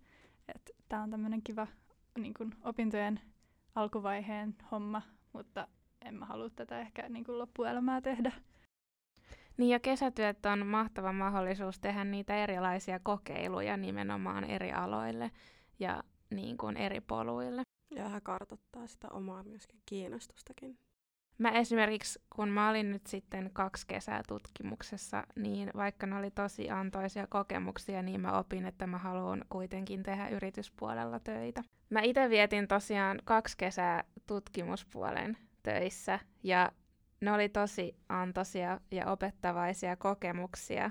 tämä 0.89 1.03
on 1.03 1.11
tämmöinen 1.11 1.43
kiva 1.43 1.67
niin 2.19 2.35
kun 2.35 2.55
opintojen 2.65 3.21
alkuvaiheen 3.75 4.55
homma, 4.71 5.03
mutta 5.33 5.69
en 6.03 6.15
mä 6.15 6.27
halua 6.27 6.51
tätä 6.51 6.81
ehkä 6.81 7.09
niin 7.09 7.25
kun 7.25 7.39
loppuelämää 7.39 8.01
tehdä. 8.01 8.33
Niin 9.57 9.71
ja 9.71 9.81
kesätyöt 9.81 10.47
on 10.47 10.67
mahtava 10.67 11.13
mahdollisuus 11.13 11.81
tehdä 11.81 12.05
niitä 12.05 12.37
erilaisia 12.37 13.01
kokeiluja 13.01 13.77
nimenomaan 13.77 14.45
eri 14.45 14.73
aloille 14.73 15.31
ja 15.79 16.03
niin 16.31 16.57
kuin 16.57 16.77
eri 16.77 17.01
poluille. 17.01 17.63
Ja 17.95 18.05
vähän 18.05 18.23
kartoittaa 18.23 18.87
sitä 18.87 19.09
omaa 19.11 19.43
myöskin 19.43 19.81
kiinnostustakin. 19.87 20.79
Mä 21.39 21.51
esimerkiksi, 21.51 22.23
kun 22.37 22.49
mä 22.49 22.71
olin 22.71 22.91
nyt 22.91 23.07
sitten 23.07 23.51
kaksi 23.53 23.87
kesää 23.87 24.23
tutkimuksessa, 24.29 25.27
niin 25.37 25.71
vaikka 25.77 26.07
ne 26.07 26.17
oli 26.17 26.31
tosi 26.31 26.71
antoisia 26.71 27.27
kokemuksia, 27.27 28.03
niin 28.03 28.21
mä 28.21 28.39
opin, 28.39 28.67
että 28.67 28.87
mä 28.87 28.99
haluan 28.99 29.45
kuitenkin 29.49 30.03
tehdä 30.03 30.29
yrityspuolella 30.29 31.21
töitä. 31.21 31.63
Mä 31.91 32.01
itse 32.01 32.31
vietin 32.31 32.69
tosiaan 32.69 33.21
kaksi 33.25 33.57
kesää 33.57 34.05
tutkimuspuolen 34.27 35.37
töissä, 35.63 36.19
ja 36.43 36.73
ne 37.21 37.33
oli 37.33 37.49
tosi 37.49 37.97
antoisia 38.09 38.81
ja 38.91 39.07
opettavaisia 39.07 39.97
kokemuksia. 39.97 40.91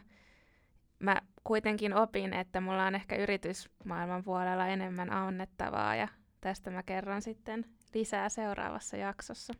Mä 0.99 1.21
kuitenkin 1.43 1.93
opin, 1.93 2.33
että 2.33 2.61
mulla 2.61 2.85
on 2.85 2.95
ehkä 2.95 3.15
yritysmaailman 3.15 4.23
puolella 4.23 4.67
enemmän 4.67 5.13
annettavaa 5.13 5.95
ja 5.95 6.07
tästä 6.41 6.71
mä 6.71 6.83
kerron 6.83 7.21
sitten 7.21 7.65
lisää 7.93 8.29
seuraavassa 8.29 8.97
jaksossa. 8.97 9.53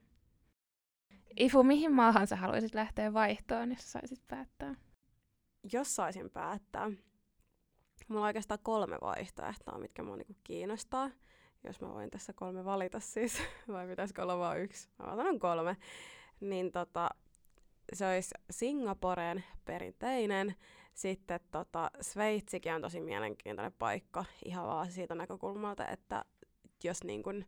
Ifu, 1.37 1.63
mihin 1.63 1.91
maahan 1.91 2.27
sä 2.27 2.35
haluaisit 2.35 2.73
lähteä 2.75 3.13
vaihtoon, 3.13 3.69
jos 3.69 3.91
saisit 3.91 4.27
päättää? 4.27 4.75
Jos 5.73 5.95
saisin 5.95 6.29
päättää, 6.29 6.91
mulla 8.07 8.21
on 8.21 8.27
oikeastaan 8.27 8.59
kolme 8.63 8.97
vaihtoehtoa, 9.01 9.77
mitkä 9.77 10.03
mua 10.03 10.15
niinku 10.15 10.35
kiinnostaa. 10.43 11.09
Jos 11.63 11.81
mä 11.81 11.89
voin 11.89 12.09
tässä 12.09 12.33
kolme 12.33 12.65
valita 12.65 12.99
siis, 12.99 13.41
vai 13.73 13.87
pitäisikö 13.87 14.21
olla 14.23 14.37
vain 14.37 14.61
yksi? 14.61 14.89
Mä 14.99 15.11
otan 15.11 15.39
kolme 15.39 15.77
niin 16.39 16.71
tota, 16.71 17.09
se 17.93 18.07
olisi 18.07 18.35
Singaporen 18.49 19.43
perinteinen. 19.65 20.55
Sitten 20.93 21.39
tota, 21.51 21.91
Sveitsikin 22.01 22.73
on 22.73 22.81
tosi 22.81 23.01
mielenkiintoinen 23.01 23.73
paikka 23.73 24.25
ihan 24.45 24.67
vaan 24.67 24.91
siitä 24.91 25.15
näkökulmalta, 25.15 25.87
että 25.87 26.25
jos 26.83 27.03
niin 27.03 27.23
kun 27.23 27.45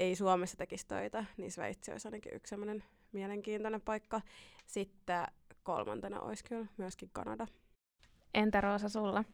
ei 0.00 0.16
Suomessa 0.16 0.56
tekisi 0.56 0.86
töitä, 0.86 1.24
niin 1.36 1.52
Sveitsi 1.52 1.92
olisi 1.92 2.08
ainakin 2.08 2.34
yksi 2.34 2.50
sellainen 2.50 2.84
mielenkiintoinen 3.12 3.80
paikka. 3.80 4.20
Sitten 4.66 5.26
kolmantena 5.62 6.20
olisi 6.20 6.44
kyllä 6.44 6.66
myöskin 6.76 7.10
Kanada. 7.12 7.46
Entä 8.34 8.60
Roosa 8.60 8.88
sulla? 8.88 9.24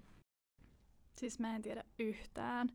Siis 1.19 1.39
mä 1.39 1.57
en 1.57 1.63
tiedä 1.63 1.85
yhtään. 1.99 2.69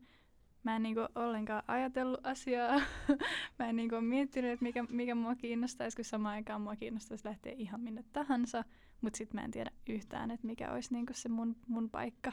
Mä 0.63 0.75
en 0.75 0.83
niinku 0.83 1.01
ollenkaan 1.15 1.63
ajatellut 1.67 2.25
asiaa. 2.25 2.81
mä 3.59 3.69
en 3.69 3.75
niinku 3.75 4.01
miettinyt, 4.01 4.51
että 4.51 4.63
mikä, 4.63 4.83
mikä 4.89 5.15
mua 5.15 5.35
kiinnostaisi, 5.35 5.95
kun 5.95 6.05
samaan 6.05 6.35
aikaan 6.35 6.61
mua 6.61 6.75
kiinnostaisi 6.75 7.25
lähteä 7.25 7.53
ihan 7.57 7.81
minne 7.81 8.03
tahansa. 8.13 8.63
Mutta 9.01 9.17
sitten 9.17 9.39
mä 9.41 9.45
en 9.45 9.51
tiedä 9.51 9.71
yhtään, 9.87 10.31
että 10.31 10.47
mikä 10.47 10.71
olisi 10.71 10.93
niinku 10.93 11.13
se 11.13 11.29
mun, 11.29 11.55
mun 11.67 11.89
paikka. 11.89 12.31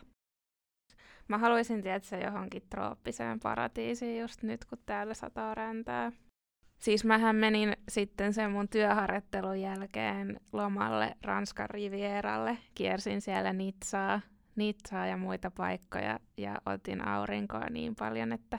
Mä 1.28 1.38
haluaisin 1.38 1.82
tietää 1.82 2.20
johonkin 2.20 2.62
trooppiseen 2.70 3.40
paratiisiin 3.40 4.20
just 4.20 4.42
nyt, 4.42 4.64
kun 4.64 4.78
täällä 4.86 5.14
sataa 5.14 5.54
räntää. 5.54 6.12
Siis 6.78 7.04
mähän 7.04 7.36
menin 7.36 7.76
sitten 7.88 8.32
sen 8.32 8.50
mun 8.50 8.68
työharjoittelun 8.68 9.60
jälkeen 9.60 10.40
lomalle 10.52 11.16
Ranskan 11.22 11.70
Rivieralle. 11.70 12.58
Kiersin 12.74 13.20
siellä 13.20 13.52
Nitsaa, 13.52 14.20
Nitsaa 14.56 15.06
ja 15.06 15.16
muita 15.16 15.50
paikkoja 15.50 16.20
ja 16.36 16.58
otin 16.66 17.08
aurinkoa 17.08 17.66
niin 17.70 17.94
paljon, 17.94 18.32
että 18.32 18.58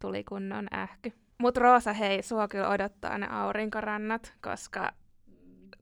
tuli 0.00 0.24
kunnon 0.24 0.66
ähky. 0.74 1.12
Mut 1.38 1.56
Roosa, 1.56 1.92
hei, 1.92 2.22
sua 2.22 2.48
kyllä 2.48 2.68
odottaa 2.68 3.18
ne 3.18 3.26
aurinkorannat, 3.30 4.34
koska 4.42 4.92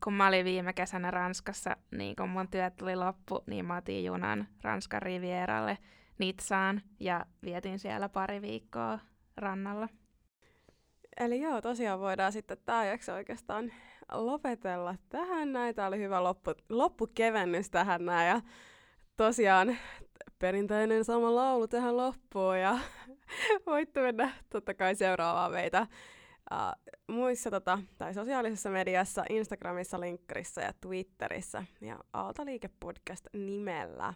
kun 0.05 0.13
mä 0.13 0.29
olin 0.29 0.45
viime 0.45 0.73
kesänä 0.73 1.11
Ranskassa, 1.11 1.77
niin 1.91 2.17
kun 2.17 2.29
mun 2.29 2.49
työt 2.49 2.77
tuli 2.77 2.97
loppu, 2.97 3.45
niin 3.47 3.65
mä 3.65 3.77
otin 3.77 4.05
junan 4.05 4.49
Ranskan 4.63 5.03
Rivieralle 5.03 5.79
Nitsaan 6.19 6.83
ja 7.01 7.27
vietin 7.45 7.79
siellä 7.79 8.09
pari 8.09 8.43
viikkoa 8.43 8.99
rannalla. 9.37 9.89
Eli 11.21 11.41
joo, 11.41 11.61
tosiaan 11.61 12.01
voidaan 12.01 12.33
sitten 12.33 12.57
tämä 12.65 12.85
jakso 12.85 13.15
oikeastaan 13.15 13.73
lopetella 14.13 14.95
tähän 15.09 15.53
näin. 15.53 15.75
Tämä 15.75 15.89
oli 15.89 15.99
hyvä 15.99 16.25
loppu, 16.25 16.51
loppukevennys 16.69 17.71
tähän 17.71 18.05
näin. 18.05 18.29
Ja 18.29 18.41
tosiaan 19.17 19.77
perinteinen 20.39 21.05
sama 21.05 21.35
laulu 21.35 21.69
tähän 21.69 21.97
loppuun 21.97 22.59
ja 22.59 22.79
voitte 23.67 24.01
mennä 24.01 24.33
totta 24.51 24.75
kai 24.75 24.95
seuraavaan 24.95 25.53
meitä 25.53 25.87
uh, 26.53 26.93
muissa 27.09 27.51
tota, 27.51 27.79
tai 27.99 28.15
sosiaalisessa 28.15 28.71
mediassa, 28.71 29.25
Instagramissa, 29.31 30.01
Linkkarissa 30.01 30.61
ja 30.61 30.73
Twitterissä 30.81 31.65
ja 31.81 31.99
Aaltoliike 32.13 32.71
Podcast 32.81 33.27
nimellä. 33.33 34.15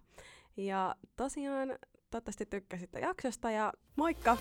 Ja 0.57 0.95
tosiaan 1.17 1.69
toivottavasti 2.11 2.47
tykkäsitte 2.47 3.01
jaksosta 3.01 3.51
ja 3.51 3.73
moikka! 3.97 4.37